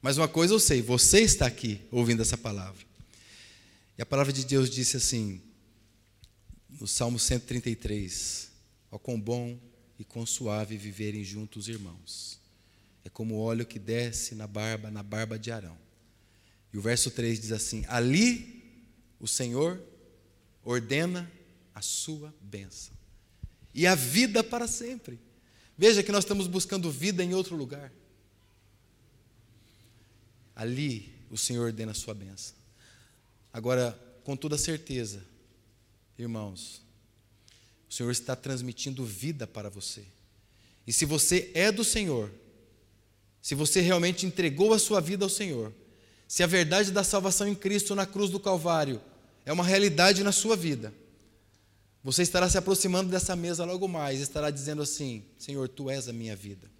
Mas 0.01 0.16
uma 0.16 0.29
coisa 0.29 0.55
eu 0.55 0.61
sei, 0.61 0.81
você 0.81 1.20
está 1.20 1.46
aqui 1.46 1.81
ouvindo 1.90 2.23
essa 2.23 2.38
palavra. 2.38 2.87
E 3.99 4.03
a 4.03 4.07
palavra 4.07 4.33
de 4.33 4.44
Deus 4.44 4.70
disse 4.70 4.96
assim: 4.96 5.42
no 6.79 6.87
Salmo 6.87 7.18
133, 7.18 8.51
ó 8.90 8.99
quão 8.99 9.20
bom 9.20 9.59
e 9.99 10.05
quão 10.05 10.25
suave 10.25 10.77
viverem 10.77 11.25
juntos 11.25 11.68
irmãos. 11.68 12.38
É 13.05 13.09
como 13.11 13.35
o 13.35 13.40
óleo 13.40 13.66
que 13.66 13.79
desce 13.79 14.35
na 14.35 14.46
barba, 14.46 14.90
na 14.90 15.03
barba 15.03 15.38
de 15.38 15.51
Arão. 15.51 15.77
E 16.72 16.78
o 16.78 16.80
verso 16.80 17.11
3 17.11 17.40
diz 17.40 17.52
assim: 17.52 17.85
Ali 17.88 18.83
o 19.18 19.26
Senhor 19.26 19.83
ordena 20.64 21.30
a 21.74 21.83
sua 21.83 22.35
bênção 22.40 22.94
e 23.74 23.87
a 23.87 23.94
vida 23.94 24.42
para 24.42 24.66
sempre. 24.66 25.18
Veja 25.76 26.02
que 26.02 26.12
nós 26.12 26.24
estamos 26.24 26.46
buscando 26.46 26.90
vida 26.90 27.24
em 27.24 27.35
outro 27.35 27.56
lugar. 27.56 27.92
Ali 30.54 31.12
o 31.30 31.38
Senhor 31.38 31.66
ordena 31.66 31.92
a 31.92 31.94
sua 31.94 32.12
bênção. 32.12 32.54
Agora, 33.52 33.92
com 34.22 34.37
toda 34.37 34.59
certeza, 34.59 35.24
Irmãos, 36.20 36.83
o 37.88 37.94
Senhor 37.94 38.11
está 38.11 38.37
transmitindo 38.37 39.06
vida 39.06 39.46
para 39.46 39.70
você. 39.70 40.04
E 40.87 40.92
se 40.92 41.06
você 41.06 41.50
é 41.54 41.72
do 41.72 41.83
Senhor, 41.83 42.30
se 43.40 43.54
você 43.54 43.80
realmente 43.80 44.26
entregou 44.26 44.74
a 44.74 44.78
sua 44.78 45.00
vida 45.00 45.24
ao 45.24 45.30
Senhor, 45.30 45.72
se 46.31 46.45
a 46.45 46.47
verdade 46.47 46.93
da 46.93 47.03
salvação 47.03 47.49
em 47.49 47.57
Cristo 47.57 47.93
na 47.93 48.07
cruz 48.07 48.31
do 48.31 48.38
Calvário 48.38 49.03
é 49.45 49.53
uma 49.53 49.64
realidade 49.64 50.23
na 50.23 50.31
sua 50.31 50.57
vida, 50.57 50.95
você 52.05 52.23
estará 52.23 52.49
se 52.49 52.57
aproximando 52.57 53.11
dessa 53.11 53.35
mesa 53.35 53.64
logo 53.64 53.88
mais, 53.88 54.21
estará 54.21 54.49
dizendo 54.49 54.81
assim: 54.81 55.25
Senhor, 55.37 55.69
tu 55.69 55.90
és 55.90 56.09
a 56.09 56.12
minha 56.12 56.37
vida. 56.37 56.71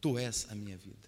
Tu 0.00 0.16
és 0.16 0.46
a 0.48 0.54
minha 0.54 0.78
vida. 0.78 1.06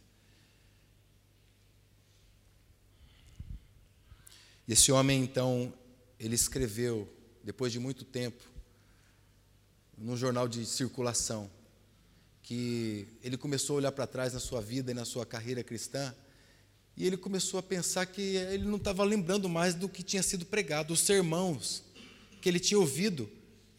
E 4.68 4.74
esse 4.74 4.92
homem 4.92 5.22
então 5.22 5.72
ele 6.18 6.34
escreveu, 6.34 7.10
depois 7.42 7.72
de 7.72 7.78
muito 7.78 8.04
tempo, 8.04 8.44
num 9.96 10.18
jornal 10.18 10.46
de 10.46 10.66
circulação, 10.66 11.50
que 12.42 13.08
ele 13.22 13.38
começou 13.38 13.76
a 13.76 13.78
olhar 13.78 13.92
para 13.92 14.06
trás 14.06 14.34
na 14.34 14.38
sua 14.38 14.60
vida 14.60 14.90
e 14.90 14.94
na 14.94 15.06
sua 15.06 15.24
carreira 15.24 15.64
cristã, 15.64 16.14
e 17.02 17.06
ele 17.06 17.16
começou 17.16 17.58
a 17.58 17.62
pensar 17.62 18.06
que 18.06 18.20
ele 18.20 18.64
não 18.64 18.76
estava 18.76 19.02
lembrando 19.04 19.48
mais 19.48 19.74
do 19.74 19.88
que 19.88 20.02
tinha 20.02 20.22
sido 20.22 20.44
pregado, 20.44 20.92
os 20.92 21.00
sermãos 21.00 21.82
que 22.40 22.48
ele 22.48 22.60
tinha 22.60 22.78
ouvido. 22.78 23.30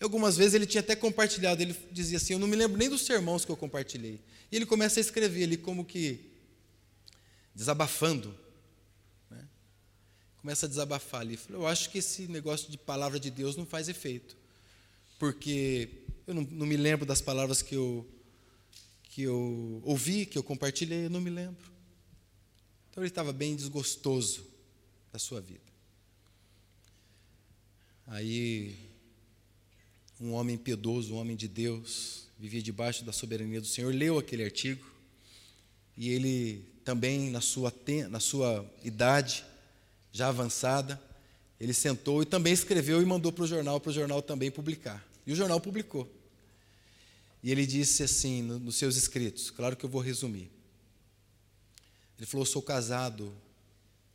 Algumas 0.01 0.35
vezes 0.37 0.53
ele 0.53 0.65
tinha 0.65 0.81
até 0.81 0.95
compartilhado, 0.95 1.61
ele 1.61 1.75
dizia 1.91 2.17
assim: 2.17 2.33
Eu 2.33 2.39
não 2.39 2.47
me 2.47 2.55
lembro 2.55 2.77
nem 2.77 2.89
dos 2.89 3.01
sermãos 3.01 3.45
que 3.45 3.51
eu 3.51 3.57
compartilhei. 3.57 4.19
E 4.51 4.55
ele 4.55 4.65
começa 4.65 4.99
a 4.99 5.01
escrever 5.01 5.43
ali, 5.43 5.57
como 5.57 5.85
que 5.85 6.31
desabafando 7.53 8.35
começa 10.41 10.65
a 10.65 10.69
desabafar 10.69 11.21
ali. 11.21 11.39
Eu 11.49 11.67
acho 11.67 11.89
que 11.91 11.99
esse 11.99 12.23
negócio 12.23 12.69
de 12.71 12.77
palavra 12.77 13.19
de 13.19 13.29
Deus 13.29 13.55
não 13.55 13.65
faz 13.65 13.87
efeito. 13.87 14.35
Porque 15.19 15.87
eu 16.25 16.33
não, 16.33 16.41
não 16.41 16.65
me 16.65 16.75
lembro 16.75 17.05
das 17.05 17.21
palavras 17.21 17.61
que 17.61 17.75
eu, 17.75 18.09
que 19.03 19.21
eu 19.21 19.81
ouvi, 19.85 20.25
que 20.25 20.37
eu 20.37 20.43
compartilhei, 20.43 21.05
eu 21.05 21.09
não 21.11 21.21
me 21.21 21.29
lembro. 21.29 21.71
Então 22.91 23.01
ele 23.01 23.09
estava 23.09 23.31
bem 23.31 23.55
desgostoso 23.55 24.45
da 25.13 25.17
sua 25.17 25.39
vida. 25.39 25.71
Aí, 28.05 28.75
um 30.19 30.33
homem 30.33 30.57
piedoso, 30.57 31.13
um 31.13 31.17
homem 31.17 31.37
de 31.37 31.47
Deus, 31.47 32.27
vivia 32.37 32.61
debaixo 32.61 33.05
da 33.05 33.13
soberania 33.13 33.61
do 33.61 33.67
Senhor, 33.67 33.93
leu 33.93 34.19
aquele 34.19 34.43
artigo 34.43 34.85
e 35.95 36.09
ele 36.09 36.65
também, 36.83 37.29
na 37.29 37.39
sua, 37.39 37.73
na 38.09 38.19
sua 38.19 38.69
idade, 38.83 39.45
já 40.11 40.27
avançada, 40.27 41.01
ele 41.59 41.73
sentou 41.73 42.21
e 42.21 42.25
também 42.25 42.51
escreveu 42.51 43.01
e 43.01 43.05
mandou 43.05 43.31
para 43.31 43.43
o 43.43 43.47
jornal, 43.47 43.79
para 43.79 43.91
o 43.91 43.93
jornal 43.93 44.21
também 44.21 44.51
publicar. 44.51 45.01
E 45.25 45.31
o 45.31 45.35
jornal 45.35 45.61
publicou. 45.61 46.11
E 47.41 47.51
ele 47.51 47.65
disse 47.65 48.03
assim 48.03 48.41
nos 48.41 48.75
seus 48.75 48.97
escritos, 48.97 49.49
claro 49.49 49.77
que 49.77 49.85
eu 49.85 49.89
vou 49.89 50.01
resumir. 50.01 50.51
Ele 52.21 52.27
falou: 52.27 52.45
sou 52.45 52.61
casado 52.61 53.33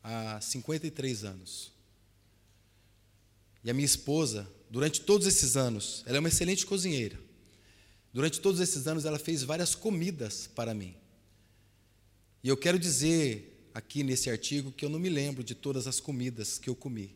há 0.01 0.41
53 0.41 1.25
anos. 1.25 1.73
E 3.65 3.69
a 3.69 3.75
minha 3.75 3.85
esposa, 3.85 4.49
durante 4.71 5.01
todos 5.01 5.27
esses 5.27 5.57
anos, 5.57 6.05
ela 6.07 6.19
é 6.19 6.21
uma 6.21 6.29
excelente 6.29 6.65
cozinheira. 6.65 7.19
Durante 8.15 8.41
todos 8.41 8.61
esses 8.61 8.87
anos, 8.87 9.05
ela 9.05 9.19
fez 9.19 9.43
várias 9.43 9.75
comidas 9.75 10.47
para 10.47 10.73
mim. 10.73 10.95
E 12.45 12.49
eu 12.49 12.57
quero 12.57 12.79
dizer 12.79 13.69
aqui 13.75 14.05
nesse 14.05 14.31
artigo 14.31 14.71
que 14.71 14.85
eu 14.85 14.89
não 14.89 15.01
me 15.01 15.09
lembro 15.09 15.43
de 15.43 15.57
todas 15.57 15.89
as 15.89 15.99
comidas 15.99 16.59
que 16.59 16.71
eu 16.71 16.77
comi. 16.77 17.13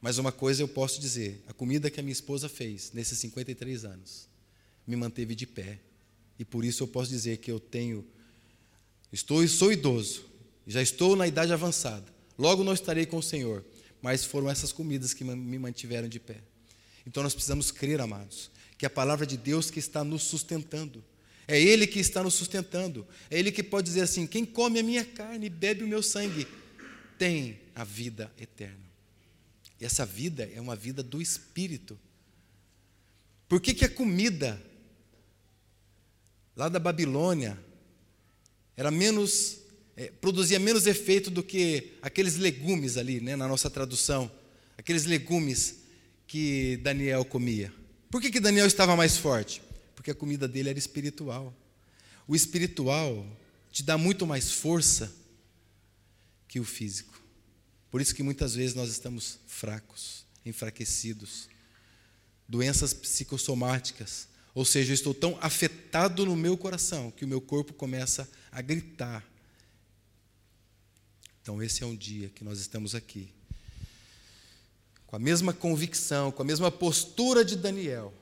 Mas 0.00 0.18
uma 0.18 0.32
coisa 0.32 0.60
eu 0.60 0.68
posso 0.68 1.00
dizer: 1.00 1.44
a 1.46 1.52
comida 1.52 1.88
que 1.88 2.00
a 2.00 2.02
minha 2.02 2.12
esposa 2.12 2.48
fez 2.48 2.90
nesses 2.92 3.20
53 3.20 3.84
anos 3.84 4.26
me 4.84 4.96
manteve 4.96 5.36
de 5.36 5.46
pé. 5.46 5.78
E 6.40 6.44
por 6.44 6.64
isso 6.64 6.82
eu 6.82 6.88
posso 6.88 7.08
dizer 7.08 7.36
que 7.36 7.52
eu 7.52 7.60
tenho 7.60 8.04
estou 9.14 9.46
sou 9.48 9.72
idoso, 9.72 10.24
já 10.66 10.82
estou 10.82 11.16
na 11.16 11.26
idade 11.26 11.52
avançada. 11.52 12.12
Logo 12.38 12.64
não 12.64 12.74
estarei 12.74 13.06
com 13.06 13.16
o 13.16 13.22
Senhor, 13.22 13.64
mas 14.02 14.24
foram 14.24 14.50
essas 14.50 14.72
comidas 14.72 15.14
que 15.14 15.24
me 15.24 15.58
mantiveram 15.58 16.08
de 16.08 16.20
pé. 16.20 16.42
Então 17.06 17.22
nós 17.22 17.34
precisamos 17.34 17.70
crer, 17.70 18.00
amados, 18.00 18.50
que 18.76 18.84
a 18.84 18.90
palavra 18.90 19.26
de 19.26 19.36
Deus 19.36 19.70
que 19.70 19.78
está 19.78 20.02
nos 20.02 20.24
sustentando 20.24 21.02
é 21.46 21.60
Ele 21.60 21.86
que 21.86 21.98
está 21.98 22.22
nos 22.22 22.34
sustentando. 22.34 23.06
É 23.30 23.38
Ele 23.38 23.52
que 23.52 23.62
pode 23.62 23.86
dizer 23.86 24.02
assim: 24.02 24.26
quem 24.26 24.44
come 24.44 24.78
a 24.78 24.82
minha 24.82 25.04
carne 25.04 25.46
e 25.46 25.50
bebe 25.50 25.84
o 25.84 25.88
meu 25.88 26.02
sangue 26.02 26.46
tem 27.18 27.60
a 27.74 27.84
vida 27.84 28.32
eterna. 28.40 28.84
E 29.80 29.84
essa 29.84 30.06
vida 30.06 30.50
é 30.54 30.60
uma 30.60 30.74
vida 30.74 31.02
do 31.02 31.20
Espírito. 31.20 31.98
Por 33.48 33.60
que, 33.60 33.74
que 33.74 33.84
a 33.84 33.90
comida 33.90 34.60
lá 36.56 36.68
da 36.68 36.78
Babilônia 36.78 37.58
era 38.76 38.90
menos 38.90 39.58
é, 39.96 40.10
produzia 40.10 40.58
menos 40.58 40.86
efeito 40.86 41.30
do 41.30 41.42
que 41.42 41.92
aqueles 42.02 42.36
legumes 42.36 42.96
ali, 42.96 43.20
né, 43.20 43.36
na 43.36 43.46
nossa 43.46 43.70
tradução, 43.70 44.30
aqueles 44.76 45.04
legumes 45.04 45.82
que 46.26 46.78
Daniel 46.78 47.24
comia. 47.24 47.72
Por 48.10 48.20
que, 48.20 48.30
que 48.30 48.40
Daniel 48.40 48.66
estava 48.66 48.96
mais 48.96 49.16
forte? 49.16 49.62
porque 50.04 50.10
a 50.10 50.14
comida 50.14 50.46
dele 50.46 50.68
era 50.68 50.78
espiritual. 50.78 51.56
O 52.28 52.36
espiritual 52.36 53.26
te 53.72 53.82
dá 53.82 53.96
muito 53.96 54.26
mais 54.26 54.52
força 54.52 55.10
que 56.46 56.60
o 56.60 56.64
físico. 56.64 57.18
Por 57.90 58.02
isso 58.02 58.14
que 58.14 58.22
muitas 58.22 58.54
vezes 58.54 58.74
nós 58.74 58.90
estamos 58.90 59.38
fracos, 59.46 60.26
enfraquecidos, 60.44 61.48
doenças 62.46 62.92
psicossomáticas, 62.92 64.28
ou 64.54 64.64
seja, 64.64 64.92
eu 64.92 64.94
estou 64.94 65.12
tão 65.12 65.36
afetado 65.40 66.24
no 66.24 66.36
meu 66.36 66.56
coração 66.56 67.10
que 67.10 67.24
o 67.24 67.28
meu 67.28 67.40
corpo 67.40 67.72
começa 67.72 68.28
a 68.52 68.62
gritar. 68.62 69.24
Então, 71.42 71.60
esse 71.62 71.82
é 71.82 71.86
um 71.86 71.96
dia 71.96 72.28
que 72.28 72.44
nós 72.44 72.60
estamos 72.60 72.94
aqui, 72.94 73.28
com 75.06 75.16
a 75.16 75.18
mesma 75.18 75.52
convicção, 75.52 76.30
com 76.30 76.40
a 76.40 76.44
mesma 76.44 76.70
postura 76.70 77.44
de 77.44 77.56
Daniel, 77.56 78.14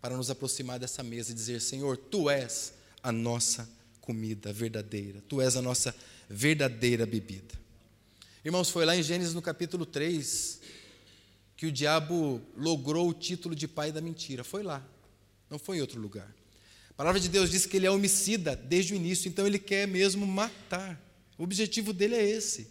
para 0.00 0.16
nos 0.16 0.30
aproximar 0.30 0.78
dessa 0.78 1.02
mesa 1.02 1.32
e 1.32 1.34
dizer: 1.34 1.60
Senhor, 1.60 1.96
tu 1.96 2.30
és 2.30 2.72
a 3.02 3.12
nossa 3.12 3.68
comida 4.00 4.52
verdadeira, 4.52 5.22
tu 5.28 5.40
és 5.40 5.54
a 5.56 5.62
nossa 5.62 5.94
verdadeira 6.28 7.06
bebida. 7.06 7.54
Irmãos, 8.44 8.70
foi 8.70 8.84
lá 8.84 8.96
em 8.96 9.02
Gênesis 9.02 9.34
no 9.34 9.40
capítulo 9.40 9.86
3 9.86 10.60
que 11.56 11.66
o 11.66 11.72
diabo 11.72 12.42
logrou 12.56 13.08
o 13.08 13.14
título 13.14 13.54
de 13.54 13.68
pai 13.68 13.92
da 13.92 14.00
mentira. 14.00 14.42
Foi 14.42 14.62
lá, 14.62 14.86
não 15.50 15.58
foi 15.58 15.78
em 15.78 15.80
outro 15.80 16.00
lugar. 16.00 16.34
A 16.90 16.94
palavra 16.94 17.20
de 17.20 17.28
Deus 17.28 17.50
diz 17.50 17.66
que 17.66 17.76
ele 17.76 17.86
é 17.86 17.90
homicida 17.90 18.54
desde 18.54 18.92
o 18.92 18.96
início, 18.96 19.28
então 19.28 19.46
ele 19.46 19.58
quer 19.58 19.86
mesmo 19.86 20.26
matar. 20.26 21.00
O 21.36 21.42
objetivo 21.42 21.92
dele 21.92 22.14
é 22.14 22.24
esse: 22.24 22.68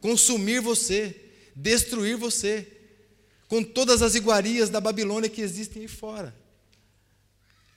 consumir 0.00 0.60
você, 0.60 1.30
destruir 1.54 2.16
você 2.16 2.66
com 3.48 3.62
todas 3.62 4.02
as 4.02 4.14
iguarias 4.14 4.70
da 4.70 4.80
Babilônia 4.80 5.28
que 5.28 5.40
existem 5.40 5.82
aí 5.82 5.88
fora. 5.88 6.34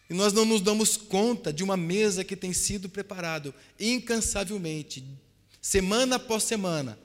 E 0.10 0.14
nós 0.14 0.32
não 0.32 0.46
nos 0.46 0.62
damos 0.62 0.96
conta 0.96 1.52
de 1.52 1.64
uma 1.64 1.76
mesa 1.76 2.24
que 2.24 2.36
tem 2.36 2.54
sido 2.54 2.88
preparada 2.88 3.54
incansavelmente, 3.80 5.04
semana 5.62 6.16
após 6.16 6.44
semana, 6.44 6.98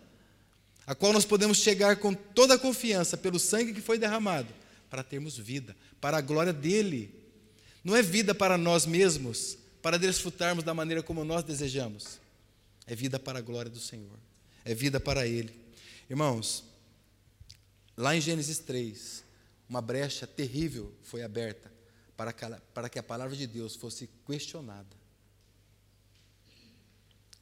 a 0.87 0.95
qual 0.95 1.12
nós 1.12 1.25
podemos 1.25 1.59
chegar 1.59 1.97
com 1.97 2.15
toda 2.15 2.55
a 2.55 2.59
confiança 2.59 3.17
pelo 3.17 3.38
sangue 3.38 3.73
que 3.73 3.81
foi 3.81 3.99
derramado, 3.99 4.55
para 4.93 5.03
termos 5.03 5.39
vida, 5.39 5.75
para 5.99 6.19
a 6.19 6.21
glória 6.21 6.53
dele. 6.53 7.19
Não 7.83 7.97
é 7.97 8.03
vida 8.03 8.35
para 8.35 8.59
nós 8.59 8.85
mesmos, 8.85 9.57
para 9.81 9.99
desfrutarmos 9.99 10.63
da 10.63 10.75
maneira 10.75 11.03
como 11.03 11.25
nós 11.25 11.43
desejamos. 11.43 12.21
É 12.87 12.95
vida 12.95 13.19
para 13.19 13.39
a 13.39 13.43
glória 13.43 13.71
do 13.71 13.81
Senhor. 13.81 14.19
É 14.67 14.75
vida 14.75 15.01
para 15.01 15.27
Ele. 15.27 15.59
Irmãos, 16.11 16.63
lá 17.97 18.15
em 18.15 18.21
Gênesis 18.21 18.59
3, 18.59 19.25
uma 19.67 19.81
brecha 19.81 20.27
terrível 20.27 20.95
foi 21.03 21.23
aberta 21.23 21.73
para 22.15 22.91
que, 22.91 22.99
a 22.99 23.03
palavra 23.03 23.35
de 23.35 23.47
Deus 23.47 23.75
fosse 23.75 24.11
questionada. 24.27 24.95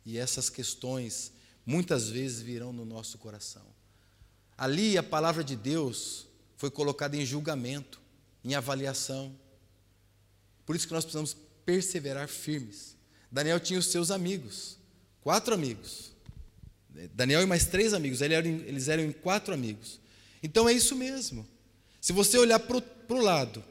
E 0.07 0.19
essas 0.19 0.49
questões 0.49 1.33
muitas 1.67 2.09
vezes 2.09 2.41
virão 2.41 2.73
no 2.73 2.85
nosso 2.85 3.19
coração. 3.19 3.67
Ali 4.57 4.97
a 4.97 5.03
palavra 5.03 5.43
de 5.43 5.57
Deus 5.57 6.30
foi 6.61 6.71
colocada 6.71 7.17
em 7.17 7.25
julgamento, 7.25 7.99
em 8.45 8.55
avaliação. 8.55 9.35
Por 10.67 10.77
isso 10.77 10.87
que 10.87 10.93
nós 10.93 11.07
precisamos 11.07 11.35
perseverar 11.65 12.29
firmes. 12.29 12.99
Daniel 13.33 13.59
tinha 13.59 13.79
os 13.79 13.87
seus 13.87 14.11
amigos, 14.11 14.77
quatro 15.23 15.55
amigos. 15.55 16.13
Daniel 17.15 17.41
e 17.41 17.47
mais 17.47 17.65
três 17.65 17.95
amigos, 17.95 18.21
eles 18.21 18.89
eram 18.89 19.05
em 19.05 19.11
quatro 19.11 19.55
amigos. 19.55 19.99
Então 20.43 20.69
é 20.69 20.75
isso 20.75 20.95
mesmo. 20.95 21.49
Se 21.99 22.13
você 22.13 22.37
olhar 22.37 22.61
para 22.61 22.77
o 22.77 23.23
lado, 23.23 23.65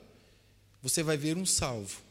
você 0.81 1.03
vai 1.03 1.15
ver 1.15 1.37
um 1.37 1.45
salvo. 1.45 2.01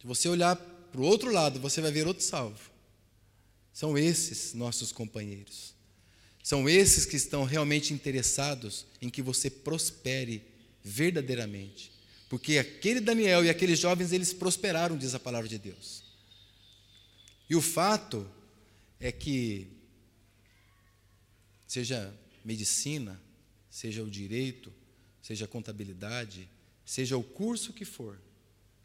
Se 0.00 0.06
você 0.06 0.30
olhar 0.30 0.56
para 0.56 0.98
o 0.98 1.04
outro 1.04 1.30
lado, 1.30 1.60
você 1.60 1.82
vai 1.82 1.92
ver 1.92 2.06
outro 2.06 2.24
salvo. 2.24 2.70
São 3.70 3.98
esses 3.98 4.54
nossos 4.54 4.92
companheiros. 4.92 5.71
São 6.42 6.68
esses 6.68 7.06
que 7.06 7.16
estão 7.16 7.44
realmente 7.44 7.94
interessados 7.94 8.84
em 9.00 9.08
que 9.08 9.22
você 9.22 9.48
prospere 9.48 10.42
verdadeiramente. 10.82 11.92
Porque 12.28 12.58
aquele 12.58 13.00
Daniel 13.00 13.44
e 13.44 13.50
aqueles 13.50 13.78
jovens, 13.78 14.12
eles 14.12 14.32
prosperaram, 14.32 14.98
diz 14.98 15.14
a 15.14 15.20
palavra 15.20 15.48
de 15.48 15.58
Deus. 15.58 16.02
E 17.48 17.54
o 17.54 17.60
fato 17.60 18.28
é 18.98 19.12
que, 19.12 19.68
seja 21.66 22.12
medicina, 22.44 23.20
seja 23.70 24.02
o 24.02 24.10
direito, 24.10 24.72
seja 25.22 25.44
a 25.44 25.48
contabilidade, 25.48 26.48
seja 26.84 27.16
o 27.16 27.22
curso 27.22 27.72
que 27.72 27.84
for, 27.84 28.18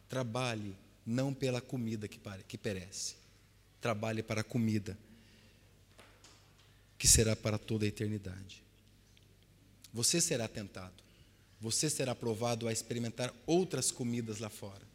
trabalhe 0.07 0.75
não 1.05 1.33
pela 1.33 1.61
comida 1.61 2.07
que, 2.07 2.19
que 2.47 2.57
perece, 2.57 3.15
trabalhe 3.81 4.21
para 4.21 4.41
a 4.41 4.43
comida 4.43 4.97
que 6.97 7.07
será 7.07 7.35
para 7.35 7.57
toda 7.57 7.85
a 7.85 7.87
eternidade. 7.87 8.63
Você 9.93 10.19
será 10.19 10.47
tentado, 10.47 11.03
você 11.59 11.89
será 11.89 12.13
provado 12.13 12.67
a 12.67 12.73
experimentar 12.73 13.33
outras 13.45 13.91
comidas 13.91 14.39
lá 14.39 14.49
fora. 14.49 14.85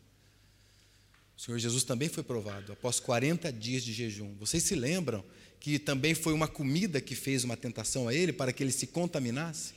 O 1.36 1.40
Senhor 1.40 1.58
Jesus 1.58 1.82
também 1.82 2.08
foi 2.08 2.22
provado 2.22 2.72
após 2.72 3.00
40 3.00 3.52
dias 3.52 3.82
de 3.82 3.92
jejum. 3.92 4.34
Vocês 4.36 4.62
se 4.62 4.74
lembram 4.74 5.24
que 5.58 5.78
também 5.78 6.14
foi 6.14 6.32
uma 6.32 6.46
comida 6.46 7.00
que 7.00 7.14
fez 7.14 7.42
uma 7.42 7.56
tentação 7.56 8.06
a 8.06 8.14
ele 8.14 8.32
para 8.32 8.52
que 8.52 8.62
ele 8.62 8.72
se 8.72 8.86
contaminasse? 8.86 9.74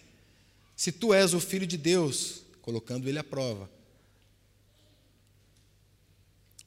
Se 0.75 0.91
tu 0.91 1.13
és 1.13 1.33
o 1.33 1.39
filho 1.39 1.65
de 1.65 1.77
Deus, 1.77 2.43
colocando 2.61 3.07
ele 3.07 3.17
à 3.17 3.23
prova, 3.23 3.69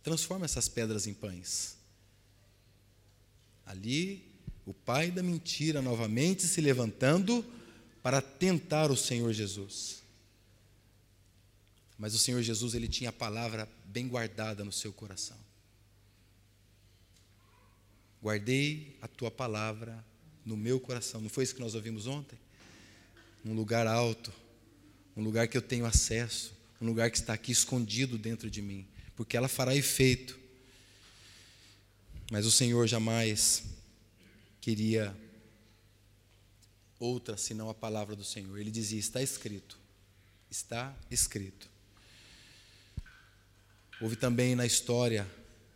transforma 0.02 0.46
essas 0.46 0.68
pedras 0.68 1.06
em 1.06 1.12
pães. 1.12 1.76
Ali, 3.66 4.27
o 4.68 4.74
pai 4.74 5.10
da 5.10 5.22
mentira 5.22 5.80
novamente 5.80 6.46
se 6.46 6.60
levantando 6.60 7.42
para 8.02 8.20
tentar 8.20 8.90
o 8.90 8.96
Senhor 8.96 9.32
Jesus. 9.32 10.02
Mas 11.96 12.14
o 12.14 12.18
Senhor 12.18 12.42
Jesus, 12.42 12.74
ele 12.74 12.86
tinha 12.86 13.08
a 13.08 13.12
palavra 13.12 13.66
bem 13.86 14.06
guardada 14.06 14.62
no 14.66 14.70
seu 14.70 14.92
coração. 14.92 15.38
Guardei 18.22 18.94
a 19.00 19.08
tua 19.08 19.30
palavra 19.30 20.04
no 20.44 20.54
meu 20.54 20.78
coração. 20.78 21.22
Não 21.22 21.30
foi 21.30 21.44
isso 21.44 21.54
que 21.54 21.62
nós 21.62 21.74
ouvimos 21.74 22.06
ontem? 22.06 22.38
Um 23.46 23.54
lugar 23.54 23.86
alto, 23.86 24.30
um 25.16 25.22
lugar 25.22 25.48
que 25.48 25.56
eu 25.56 25.62
tenho 25.62 25.86
acesso, 25.86 26.52
um 26.78 26.84
lugar 26.84 27.10
que 27.10 27.16
está 27.16 27.32
aqui 27.32 27.52
escondido 27.52 28.18
dentro 28.18 28.50
de 28.50 28.60
mim, 28.60 28.86
porque 29.16 29.34
ela 29.34 29.48
fará 29.48 29.74
efeito 29.74 30.38
mas 32.30 32.44
o 32.44 32.50
Senhor 32.50 32.86
jamais 32.86 33.62
queria 34.68 35.16
outra 37.00 37.38
senão 37.38 37.70
a 37.70 37.74
palavra 37.74 38.14
do 38.14 38.22
Senhor. 38.22 38.58
Ele 38.58 38.70
dizia: 38.70 38.98
Está 38.98 39.22
escrito. 39.22 39.78
Está 40.50 40.94
escrito. 41.10 41.70
Houve 43.98 44.14
também 44.14 44.54
na 44.54 44.66
história 44.66 45.26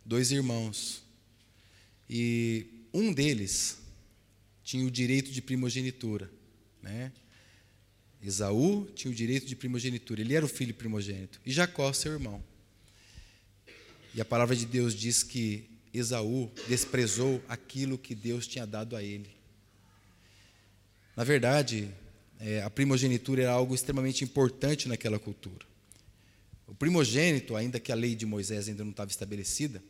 dois 0.05 0.31
irmãos, 0.31 1.01
e 2.07 2.67
um 2.93 3.11
deles 3.11 3.79
tinha 4.63 4.85
o 4.85 4.91
direito 4.91 5.31
de 5.31 5.41
primogenitura, 5.41 6.31
né? 6.79 7.11
Esaú 8.21 8.85
tinha 8.93 9.11
o 9.11 9.15
direito 9.15 9.47
de 9.47 9.55
primogenitura, 9.55 10.21
ele 10.21 10.35
era 10.35 10.45
o 10.45 10.47
filho 10.47 10.73
primogênito, 10.73 11.41
e 11.43 11.51
Jacó, 11.51 11.91
seu 11.93 12.11
irmão. 12.11 12.43
E 14.13 14.21
a 14.21 14.25
palavra 14.25 14.55
de 14.55 14.67
Deus 14.67 14.93
diz 14.93 15.23
que 15.23 15.72
Esaú 15.93 16.51
desprezou 16.67 17.41
aquilo 17.47 17.97
que 17.97 18.15
Deus 18.15 18.47
tinha 18.47 18.65
dado 18.65 18.95
a 18.95 19.03
ele. 19.03 19.29
Na 21.15 21.23
verdade, 21.23 21.89
é, 22.39 22.63
a 22.63 22.69
primogenitura 22.69 23.43
era 23.43 23.51
algo 23.51 23.75
extremamente 23.75 24.23
importante 24.23 24.89
naquela 24.89 25.19
cultura. 25.19 25.65
O 26.67 26.73
primogênito, 26.73 27.55
ainda 27.55 27.79
que 27.79 27.91
a 27.91 27.95
lei 27.95 28.15
de 28.15 28.25
Moisés 28.25 28.67
ainda 28.67 28.83
não 28.83 28.91
estava 28.91 29.11
estabelecida, 29.11 29.83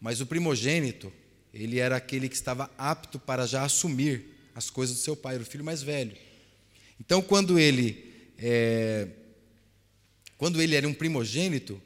mas 0.00 0.20
o 0.22 0.26
primogênito, 0.26 1.12
ele 1.52 1.78
era 1.78 1.96
aquele 1.96 2.28
que 2.28 2.34
estava 2.34 2.70
apto 2.78 3.18
para 3.18 3.46
já 3.46 3.62
assumir 3.62 4.24
as 4.54 4.70
coisas 4.70 4.96
do 4.96 5.02
seu 5.02 5.14
pai, 5.14 5.34
era 5.34 5.42
o 5.42 5.46
filho 5.46 5.64
mais 5.64 5.82
velho. 5.82 6.16
Então, 6.98 7.20
quando 7.20 7.58
ele, 7.58 8.32
é, 8.38 9.08
quando 10.38 10.62
ele 10.62 10.74
era 10.74 10.88
um 10.88 10.94
primogênito, 10.94 11.80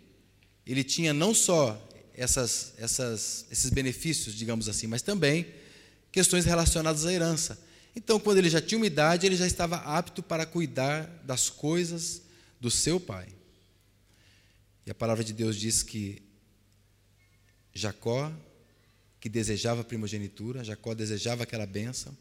ele 0.64 0.84
tinha 0.84 1.12
não 1.12 1.34
só 1.34 1.80
essas, 2.16 2.72
essas, 2.78 3.46
esses 3.50 3.70
benefícios, 3.70 4.34
digamos 4.34 4.68
assim, 4.68 4.86
mas 4.86 5.02
também 5.02 5.46
questões 6.12 6.44
relacionadas 6.44 7.04
à 7.04 7.12
herança. 7.12 7.58
Então, 7.96 8.18
quando 8.18 8.38
ele 8.38 8.50
já 8.50 8.60
tinha 8.60 8.78
uma 8.78 8.86
idade, 8.86 9.26
ele 9.26 9.36
já 9.36 9.46
estava 9.46 9.76
apto 9.76 10.22
para 10.22 10.46
cuidar 10.46 11.06
das 11.24 11.50
coisas 11.50 12.22
do 12.60 12.70
seu 12.70 12.98
pai. 12.98 13.28
E 14.86 14.90
a 14.90 14.94
palavra 14.94 15.24
de 15.24 15.32
Deus 15.32 15.56
diz 15.56 15.82
que 15.82 16.22
Jacó, 17.72 18.32
que 19.20 19.28
desejava 19.28 19.80
a 19.80 19.84
primogenitura, 19.84 20.64
Jacó 20.64 20.94
desejava 20.94 21.42
aquela 21.42 21.66
bênção, 21.66 22.16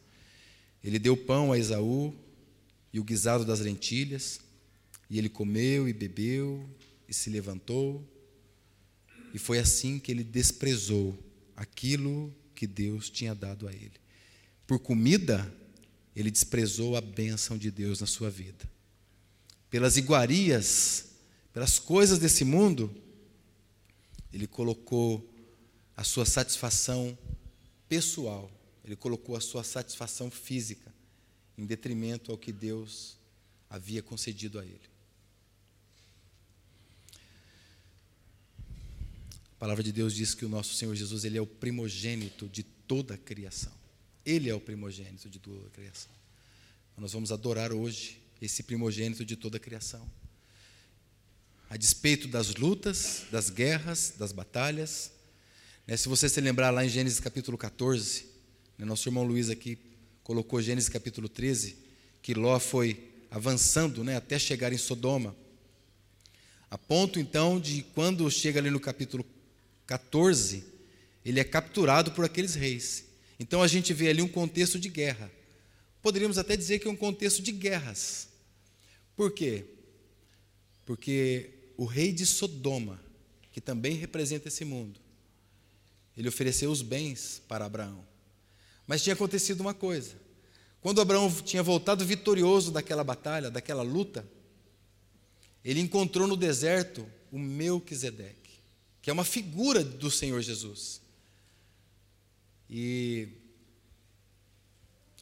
ele 0.83 0.99
deu 0.99 1.15
pão 1.15 1.51
a 1.51 1.57
Esaú 1.57 2.15
e 2.91 2.99
o 2.99 3.03
guisado 3.03 3.45
das 3.45 3.59
lentilhas, 3.59 4.39
e 5.09 5.17
ele 5.17 5.29
comeu 5.29 5.87
e 5.87 5.93
bebeu 5.93 6.67
e 7.07 7.13
se 7.13 7.29
levantou 7.29 8.03
e 9.33 9.39
foi 9.39 9.57
assim 9.57 9.97
que 9.97 10.11
ele 10.11 10.23
desprezou 10.23 11.17
aquilo 11.55 12.33
que 12.53 12.67
Deus 12.67 13.09
tinha 13.09 13.33
dado 13.33 13.67
a 13.67 13.73
ele. 13.73 13.93
Por 14.67 14.79
comida, 14.79 15.51
ele 16.15 16.29
desprezou 16.29 16.95
a 16.95 17.01
bênção 17.01 17.57
de 17.57 17.71
Deus 17.71 17.99
na 17.99 18.05
sua 18.05 18.29
vida. 18.29 18.69
Pelas 19.69 19.97
iguarias, 19.97 21.07
pelas 21.51 21.79
coisas 21.79 22.19
desse 22.19 22.45
mundo, 22.45 22.95
ele 24.31 24.45
colocou 24.45 25.27
a 25.97 26.03
sua 26.03 26.25
satisfação 26.25 27.17
pessoal, 27.89 28.51
ele 28.85 28.95
colocou 28.95 29.35
a 29.35 29.41
sua 29.41 29.63
satisfação 29.63 30.29
física 30.29 30.93
em 31.57 31.65
detrimento 31.65 32.31
ao 32.31 32.37
que 32.37 32.51
Deus 32.51 33.17
havia 33.69 34.03
concedido 34.03 34.59
a 34.59 34.65
ele. 34.65 34.92
A 39.63 39.65
palavra 39.65 39.81
de 39.81 39.93
Deus 39.93 40.13
diz 40.13 40.35
que 40.35 40.43
o 40.43 40.49
nosso 40.49 40.73
Senhor 40.73 40.93
Jesus 40.93 41.23
ele 41.23 41.37
é 41.37 41.41
o 41.41 41.47
primogênito 41.47 42.49
de 42.49 42.63
toda 42.63 43.13
a 43.13 43.17
criação. 43.17 43.71
Ele 44.25 44.49
é 44.49 44.53
o 44.53 44.59
primogênito 44.59 45.29
de 45.29 45.39
toda 45.39 45.67
a 45.67 45.69
criação. 45.69 46.11
Nós 46.97 47.13
vamos 47.13 47.31
adorar 47.31 47.71
hoje 47.71 48.21
esse 48.41 48.61
primogênito 48.61 49.23
de 49.23 49.37
toda 49.37 49.55
a 49.55 49.59
criação. 49.61 50.05
A 51.69 51.77
despeito 51.77 52.27
das 52.27 52.55
lutas, 52.55 53.23
das 53.31 53.49
guerras, 53.49 54.13
das 54.19 54.33
batalhas. 54.33 55.13
Né, 55.87 55.95
se 55.95 56.09
você 56.09 56.27
se 56.27 56.41
lembrar 56.41 56.69
lá 56.69 56.83
em 56.83 56.89
Gênesis 56.89 57.21
capítulo 57.21 57.57
14, 57.57 58.25
né, 58.77 58.83
nosso 58.83 59.07
irmão 59.07 59.23
Luiz 59.23 59.49
aqui 59.49 59.79
colocou 60.25 60.61
Gênesis 60.61 60.89
capítulo 60.89 61.29
13, 61.29 61.77
que 62.21 62.33
Ló 62.33 62.59
foi 62.59 63.13
avançando 63.31 64.03
né, 64.03 64.17
até 64.17 64.37
chegar 64.37 64.73
em 64.73 64.77
Sodoma. 64.77 65.33
A 66.69 66.77
ponto 66.77 67.17
então 67.17 67.61
de 67.61 67.81
quando 67.93 68.29
chega 68.29 68.59
ali 68.59 68.69
no 68.69 68.79
capítulo 68.79 69.23
14, 69.85 70.63
ele 71.25 71.39
é 71.39 71.43
capturado 71.43 72.11
por 72.11 72.25
aqueles 72.25 72.55
reis. 72.55 73.05
Então 73.39 73.61
a 73.61 73.67
gente 73.67 73.93
vê 73.93 74.09
ali 74.09 74.21
um 74.21 74.27
contexto 74.27 74.79
de 74.79 74.89
guerra. 74.89 75.31
Poderíamos 76.01 76.37
até 76.37 76.55
dizer 76.55 76.79
que 76.79 76.87
é 76.87 76.91
um 76.91 76.95
contexto 76.95 77.41
de 77.41 77.51
guerras. 77.51 78.27
Por 79.15 79.31
quê? 79.31 79.65
Porque 80.85 81.51
o 81.77 81.85
rei 81.85 82.11
de 82.11 82.25
Sodoma, 82.25 82.99
que 83.51 83.61
também 83.61 83.95
representa 83.95 84.47
esse 84.47 84.65
mundo, 84.65 84.99
ele 86.17 86.27
ofereceu 86.27 86.71
os 86.71 86.81
bens 86.81 87.41
para 87.47 87.65
Abraão. 87.65 88.05
Mas 88.85 89.01
tinha 89.01 89.13
acontecido 89.13 89.61
uma 89.61 89.73
coisa. 89.73 90.15
Quando 90.81 90.99
Abraão 90.99 91.31
tinha 91.31 91.63
voltado 91.63 92.05
vitorioso 92.05 92.71
daquela 92.71 93.03
batalha, 93.03 93.49
daquela 93.49 93.81
luta, 93.81 94.27
ele 95.63 95.79
encontrou 95.79 96.27
no 96.27 96.35
deserto 96.35 97.07
o 97.31 97.39
Melquisedeque, 97.39 98.42
que 99.03 99.09
é 99.09 99.13
uma 99.13 99.25
figura 99.25 99.83
do 99.83 100.09
Senhor 100.09 100.41
Jesus. 100.41 101.01
E 102.69 103.27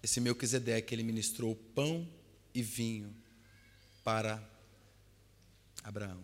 esse 0.03 0.21
Melquisedeque, 0.21 0.93
ele 0.93 1.01
ministrou 1.01 1.55
pão 1.73 2.07
e 2.53 2.61
vinho 2.61 3.11
para 4.03 4.39
Abraão. 5.83 6.23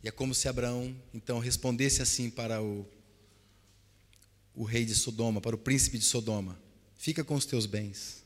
E 0.00 0.06
é 0.06 0.12
como 0.12 0.32
se 0.32 0.48
Abraão, 0.48 0.96
então, 1.12 1.40
respondesse 1.40 2.02
assim 2.02 2.30
para 2.30 2.62
o, 2.62 2.88
o 4.54 4.62
rei 4.62 4.84
de 4.84 4.94
Sodoma, 4.94 5.40
para 5.40 5.56
o 5.56 5.58
príncipe 5.58 5.98
de 5.98 6.04
Sodoma: 6.04 6.56
Fica 6.96 7.24
com 7.24 7.34
os 7.34 7.46
teus 7.46 7.66
bens, 7.66 8.22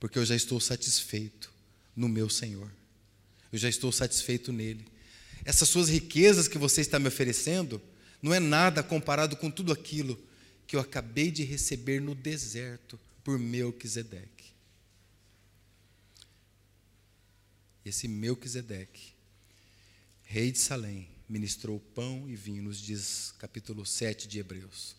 porque 0.00 0.18
eu 0.18 0.24
já 0.24 0.34
estou 0.34 0.58
satisfeito 0.60 1.52
no 1.94 2.08
meu 2.08 2.30
Senhor. 2.30 2.72
Eu 3.52 3.58
já 3.58 3.68
estou 3.68 3.92
satisfeito 3.92 4.50
nele. 4.50 4.86
Essas 5.44 5.68
suas 5.68 5.88
riquezas 5.88 6.48
que 6.48 6.58
você 6.58 6.80
está 6.80 6.98
me 6.98 7.08
oferecendo 7.08 7.80
não 8.22 8.34
é 8.34 8.40
nada 8.40 8.82
comparado 8.82 9.36
com 9.36 9.50
tudo 9.50 9.72
aquilo 9.72 10.18
que 10.66 10.76
eu 10.76 10.80
acabei 10.80 11.30
de 11.30 11.42
receber 11.42 12.00
no 12.00 12.14
deserto 12.14 12.98
por 13.24 13.38
Melquisedeque. 13.38 14.50
Esse 17.84 18.06
Melquisedeque, 18.06 19.14
rei 20.22 20.52
de 20.52 20.58
Salém, 20.58 21.08
ministrou 21.28 21.80
pão 21.94 22.28
e 22.28 22.36
vinho, 22.36 22.62
nos 22.64 22.80
diz 22.80 23.32
capítulo 23.38 23.86
7 23.86 24.28
de 24.28 24.38
Hebreus. 24.38 24.94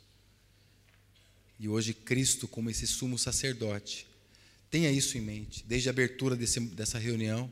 E 1.59 1.69
hoje 1.69 1.93
Cristo, 1.93 2.47
como 2.47 2.69
esse 2.69 2.87
sumo 2.87 3.19
sacerdote, 3.19 4.07
tenha 4.69 4.91
isso 4.91 5.17
em 5.17 5.21
mente. 5.21 5.63
Desde 5.67 5.89
a 5.89 5.91
abertura 5.91 6.35
desse, 6.35 6.59
dessa 6.59 6.97
reunião, 6.97 7.51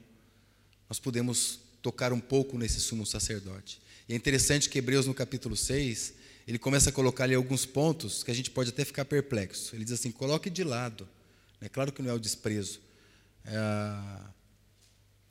nós 0.90 1.00
podemos 1.00 1.60
tocar 1.82 2.12
um 2.14 2.20
pouco 2.20 2.58
nesse 2.58 2.80
sumo 2.80 3.06
sacerdote. 3.06 3.82
E 4.08 4.14
é 4.14 4.16
interessante 4.16 4.70
que 4.70 4.78
Hebreus, 4.78 5.06
no 5.06 5.14
capítulo 5.14 5.56
6, 5.56 6.14
ele 6.48 6.58
começa 6.58 6.90
a 6.90 6.94
colocar 6.94 7.26
ali 7.26 7.36
alguns 7.36 7.66
pontos 7.66 8.24
que 8.24 8.32
a 8.32 8.34
gente 8.34 8.50
pode 8.50 8.70
até 8.70 8.84
ficar 8.84 9.06
perplexo. 9.06 9.76
Ele 9.76 9.84
diz 9.84 9.94
assim: 9.94 10.12
coloque 10.12 10.50
de 10.50 10.64
lado. 10.64 11.08
É 11.62 11.70
claro 11.70 11.92
que 11.92 12.02
não 12.02 12.10
é 12.10 12.14
o 12.14 12.20
desprezo. 12.20 12.82
É 13.46 13.56
a 13.56 14.32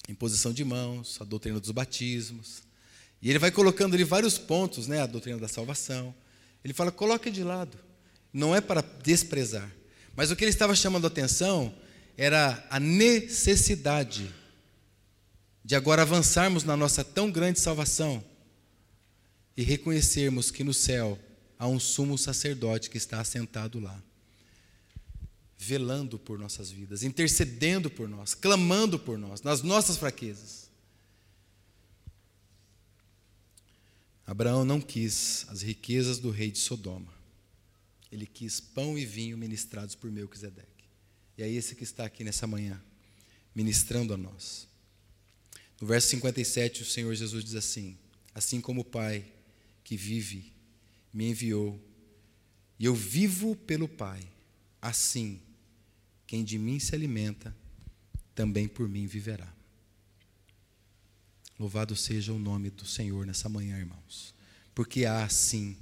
imposição 0.09 0.53
de 0.53 0.64
mãos, 0.64 1.18
a 1.20 1.24
doutrina 1.24 1.59
dos 1.59 1.70
batismos. 1.70 2.62
E 3.20 3.28
ele 3.28 3.38
vai 3.38 3.51
colocando 3.51 3.94
ali 3.94 4.05
vários 4.05 4.38
pontos, 4.38 4.86
né? 4.86 5.03
A 5.03 5.07
doutrina 5.07 5.38
da 5.38 5.49
salvação. 5.49 6.14
Ele 6.64 6.72
fala: 6.72 6.92
coloque 6.92 7.30
de 7.30 7.42
lado. 7.42 7.76
Não 8.32 8.55
é 8.55 8.61
para 8.61 8.80
desprezar. 9.03 9.70
Mas 10.14 10.30
o 10.30 10.36
que 10.36 10.44
ele 10.44 10.51
estava 10.51 10.76
chamando 10.76 11.05
a 11.05 11.09
atenção 11.09 11.74
era 12.16 12.64
a 12.70 12.78
necessidade 12.78 14.32
de 15.68 15.74
agora 15.74 16.00
avançarmos 16.00 16.64
na 16.64 16.74
nossa 16.74 17.04
tão 17.04 17.30
grande 17.30 17.60
salvação 17.60 18.24
e 19.54 19.62
reconhecermos 19.62 20.50
que 20.50 20.64
no 20.64 20.72
céu 20.72 21.18
há 21.58 21.68
um 21.68 21.78
sumo 21.78 22.16
sacerdote 22.16 22.88
que 22.88 22.96
está 22.96 23.20
assentado 23.20 23.78
lá, 23.78 24.02
velando 25.58 26.18
por 26.18 26.38
nossas 26.38 26.70
vidas, 26.70 27.02
intercedendo 27.02 27.90
por 27.90 28.08
nós, 28.08 28.32
clamando 28.32 28.98
por 28.98 29.18
nós, 29.18 29.42
nas 29.42 29.60
nossas 29.60 29.98
fraquezas. 29.98 30.70
Abraão 34.26 34.64
não 34.64 34.80
quis 34.80 35.44
as 35.50 35.60
riquezas 35.60 36.18
do 36.18 36.30
rei 36.30 36.50
de 36.50 36.60
Sodoma. 36.60 37.12
Ele 38.10 38.24
quis 38.24 38.58
pão 38.58 38.96
e 38.96 39.04
vinho 39.04 39.36
ministrados 39.36 39.94
por 39.94 40.10
Melquisedeque. 40.10 40.86
E 41.36 41.42
é 41.42 41.50
esse 41.50 41.74
que 41.74 41.84
está 41.84 42.06
aqui 42.06 42.24
nessa 42.24 42.46
manhã, 42.46 42.80
ministrando 43.54 44.14
a 44.14 44.16
nós. 44.16 44.67
No 45.80 45.86
verso 45.86 46.08
57, 46.08 46.82
o 46.82 46.84
Senhor 46.84 47.14
Jesus 47.14 47.44
diz 47.44 47.54
assim: 47.54 47.96
Assim 48.34 48.60
como 48.60 48.80
o 48.80 48.84
Pai 48.84 49.24
que 49.84 49.96
vive 49.96 50.52
me 51.12 51.30
enviou, 51.30 51.80
e 52.78 52.84
eu 52.84 52.94
vivo 52.94 53.56
pelo 53.56 53.88
Pai. 53.88 54.20
Assim, 54.80 55.40
quem 56.26 56.44
de 56.44 56.58
mim 56.58 56.78
se 56.78 56.94
alimenta, 56.94 57.54
também 58.34 58.68
por 58.68 58.88
mim 58.88 59.06
viverá. 59.06 59.52
Louvado 61.58 61.96
seja 61.96 62.32
o 62.32 62.38
nome 62.38 62.70
do 62.70 62.86
Senhor 62.86 63.26
nessa 63.26 63.48
manhã, 63.48 63.76
irmãos. 63.76 64.32
Porque 64.74 65.04
há 65.04 65.24
assim, 65.24 65.76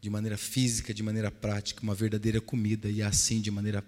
de 0.00 0.10
maneira 0.10 0.36
física, 0.36 0.92
de 0.92 1.04
maneira 1.04 1.30
prática, 1.30 1.82
uma 1.82 1.94
verdadeira 1.94 2.40
comida, 2.40 2.90
e 2.90 3.00
há 3.00 3.08
assim, 3.08 3.40
de 3.40 3.50
maneira 3.50 3.84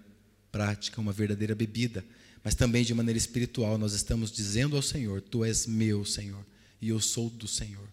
prática, 0.49 1.01
uma 1.01 1.11
verdadeira 1.11 1.53
bebida, 1.53 2.05
mas 2.43 2.55
também 2.55 2.83
de 2.83 2.93
maneira 2.93 3.17
espiritual, 3.17 3.77
nós 3.77 3.93
estamos 3.93 4.31
dizendo 4.31 4.75
ao 4.75 4.81
Senhor: 4.81 5.21
Tu 5.21 5.43
és 5.43 5.65
meu, 5.65 6.05
Senhor, 6.05 6.45
e 6.81 6.89
eu 6.89 6.99
sou 6.99 7.29
do 7.29 7.47
Senhor. 7.47 7.87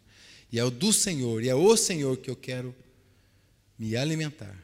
E 0.52 0.58
é 0.58 0.64
o 0.64 0.70
do 0.70 0.92
Senhor, 0.92 1.42
e 1.42 1.48
é 1.48 1.54
o 1.54 1.76
Senhor 1.76 2.16
que 2.16 2.30
eu 2.30 2.36
quero 2.36 2.74
me 3.78 3.96
alimentar. 3.96 4.56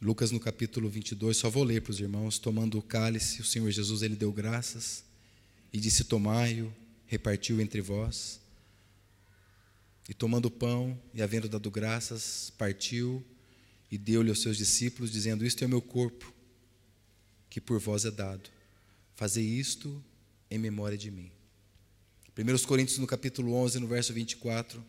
Lucas 0.00 0.30
no 0.30 0.40
capítulo 0.40 0.88
22, 0.88 1.36
só 1.36 1.50
vou 1.50 1.62
ler 1.62 1.82
para 1.82 1.90
os 1.90 2.00
irmãos, 2.00 2.38
tomando 2.38 2.78
o 2.78 2.82
cálice, 2.82 3.42
o 3.42 3.44
Senhor 3.44 3.70
Jesus 3.70 4.00
ele 4.00 4.16
deu 4.16 4.32
graças 4.32 5.04
e 5.72 5.78
disse: 5.78 6.04
Tomai-o, 6.04 6.72
repartiu 7.06 7.60
entre 7.60 7.80
vós. 7.80 8.40
E 10.08 10.14
tomando 10.14 10.46
o 10.46 10.50
pão 10.50 10.98
e 11.12 11.20
havendo 11.20 11.48
dado 11.48 11.70
graças, 11.70 12.50
partiu 12.56 13.22
e 13.90 13.98
deu-lhe 13.98 14.30
aos 14.30 14.40
seus 14.40 14.56
discípulos, 14.56 15.10
dizendo: 15.10 15.44
Isto 15.44 15.64
é 15.64 15.66
o 15.66 15.70
meu 15.70 15.82
corpo, 15.82 16.32
que 17.48 17.60
por 17.60 17.80
vós 17.80 18.04
é 18.04 18.10
dado. 18.10 18.48
Fazei 19.16 19.44
isto 19.44 20.02
em 20.50 20.58
memória 20.58 20.96
de 20.96 21.10
mim. 21.10 21.30
1 22.38 22.66
Coríntios, 22.66 22.98
no 22.98 23.06
capítulo 23.06 23.52
11, 23.54 23.80
no 23.80 23.88
verso 23.88 24.12
24. 24.12 24.78
O 24.78 24.84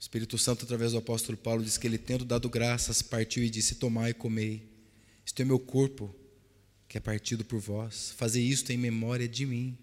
Espírito 0.00 0.36
Santo, 0.38 0.64
através 0.64 0.92
do 0.92 0.98
apóstolo 0.98 1.36
Paulo, 1.36 1.62
diz 1.62 1.76
que 1.76 1.86
ele, 1.86 1.98
tendo 1.98 2.24
dado 2.24 2.48
graças, 2.48 3.02
partiu 3.02 3.44
e 3.44 3.50
disse: 3.50 3.74
Tomai 3.74 4.10
e 4.10 4.14
comei. 4.14 4.66
Isto 5.24 5.42
é 5.42 5.44
meu 5.44 5.58
corpo, 5.58 6.14
que 6.88 6.96
é 6.96 7.00
partido 7.00 7.44
por 7.44 7.60
vós. 7.60 8.12
Fazei 8.16 8.42
isto 8.42 8.72
em 8.72 8.78
memória 8.78 9.28
de 9.28 9.44
mim. 9.44 9.76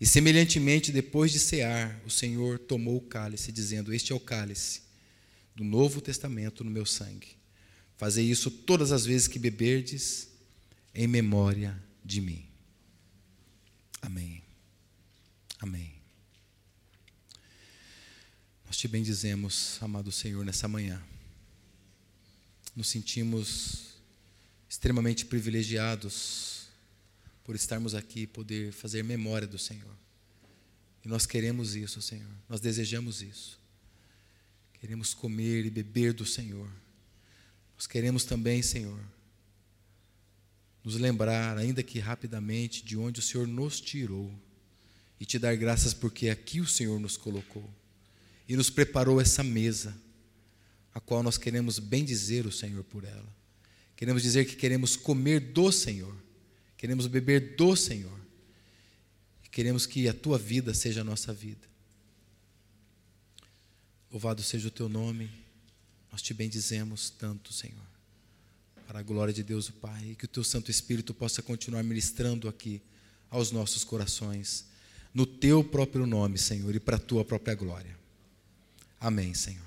E 0.00 0.06
semelhantemente, 0.06 0.90
depois 0.90 1.30
de 1.30 1.38
cear, 1.38 2.02
o 2.04 2.10
Senhor 2.10 2.58
tomou 2.58 2.96
o 2.96 3.02
cálice, 3.02 3.52
dizendo: 3.52 3.92
Este 3.92 4.10
é 4.10 4.14
o 4.14 4.20
cálice 4.20 4.83
do 5.54 5.64
Novo 5.64 6.00
Testamento 6.00 6.64
no 6.64 6.70
meu 6.70 6.84
sangue. 6.84 7.36
Fazei 7.96 8.24
isso 8.24 8.50
todas 8.50 8.92
as 8.92 9.06
vezes 9.06 9.28
que 9.28 9.38
beberdes, 9.38 10.28
em 10.94 11.06
memória 11.06 11.80
de 12.04 12.20
mim. 12.20 12.46
Amém. 14.02 14.42
Amém. 15.58 15.94
Nós 18.66 18.76
te 18.76 18.88
bendizemos, 18.88 19.78
amado 19.80 20.10
Senhor, 20.10 20.44
nessa 20.44 20.66
manhã. 20.66 21.02
Nos 22.74 22.88
sentimos 22.88 23.94
extremamente 24.68 25.24
privilegiados 25.24 26.66
por 27.44 27.54
estarmos 27.54 27.94
aqui 27.94 28.22
e 28.22 28.26
poder 28.26 28.72
fazer 28.72 29.04
memória 29.04 29.46
do 29.46 29.58
Senhor. 29.58 29.94
E 31.04 31.08
nós 31.08 31.26
queremos 31.26 31.76
isso, 31.76 32.02
Senhor. 32.02 32.30
Nós 32.48 32.60
desejamos 32.60 33.22
isso. 33.22 33.60
Queremos 34.84 35.14
comer 35.14 35.64
e 35.64 35.70
beber 35.70 36.12
do 36.12 36.26
Senhor. 36.26 36.68
Nós 37.74 37.86
queremos 37.86 38.26
também, 38.26 38.60
Senhor, 38.60 39.00
nos 40.84 40.96
lembrar, 40.96 41.56
ainda 41.56 41.82
que 41.82 41.98
rapidamente, 41.98 42.84
de 42.84 42.94
onde 42.94 43.18
o 43.18 43.22
Senhor 43.22 43.48
nos 43.48 43.80
tirou 43.80 44.30
e 45.18 45.24
te 45.24 45.38
dar 45.38 45.56
graças 45.56 45.94
porque 45.94 46.28
aqui 46.28 46.60
o 46.60 46.66
Senhor 46.66 47.00
nos 47.00 47.16
colocou 47.16 47.66
e 48.46 48.54
nos 48.56 48.68
preparou 48.68 49.22
essa 49.22 49.42
mesa, 49.42 49.96
a 50.92 51.00
qual 51.00 51.22
nós 51.22 51.38
queremos 51.38 51.78
bem 51.78 52.04
dizer 52.04 52.44
o 52.44 52.52
Senhor 52.52 52.84
por 52.84 53.04
ela. 53.04 53.34
Queremos 53.96 54.22
dizer 54.22 54.44
que 54.44 54.54
queremos 54.54 54.96
comer 54.96 55.40
do 55.40 55.72
Senhor, 55.72 56.14
queremos 56.76 57.06
beber 57.06 57.56
do 57.56 57.74
Senhor, 57.74 58.20
e 59.42 59.48
queremos 59.48 59.86
que 59.86 60.06
a 60.10 60.12
tua 60.12 60.38
vida 60.38 60.74
seja 60.74 61.00
a 61.00 61.04
nossa 61.04 61.32
vida. 61.32 61.73
Louvado 64.14 64.44
seja 64.44 64.68
o 64.68 64.70
teu 64.70 64.88
nome, 64.88 65.28
nós 66.12 66.22
te 66.22 66.32
bendizemos 66.32 67.10
tanto, 67.10 67.52
Senhor. 67.52 67.82
para 68.86 69.00
a 69.00 69.02
glória 69.02 69.34
de 69.34 69.42
Deus 69.42 69.68
o 69.68 69.72
Pai, 69.72 70.10
e 70.10 70.14
que 70.14 70.24
o 70.24 70.28
teu 70.28 70.44
Santo 70.44 70.70
Espírito 70.70 71.12
possa 71.12 71.42
continuar 71.42 71.82
ministrando 71.82 72.48
aqui 72.48 72.80
aos 73.28 73.50
nossos 73.50 73.82
corações, 73.82 74.66
no 75.12 75.26
teu 75.26 75.64
próprio 75.64 76.06
nome, 76.06 76.38
Senhor, 76.38 76.72
e 76.76 76.78
para 76.78 76.94
a 76.94 77.00
tua 77.00 77.24
própria 77.24 77.56
glória. 77.56 77.98
Amém, 79.00 79.34
Senhor. 79.34 79.63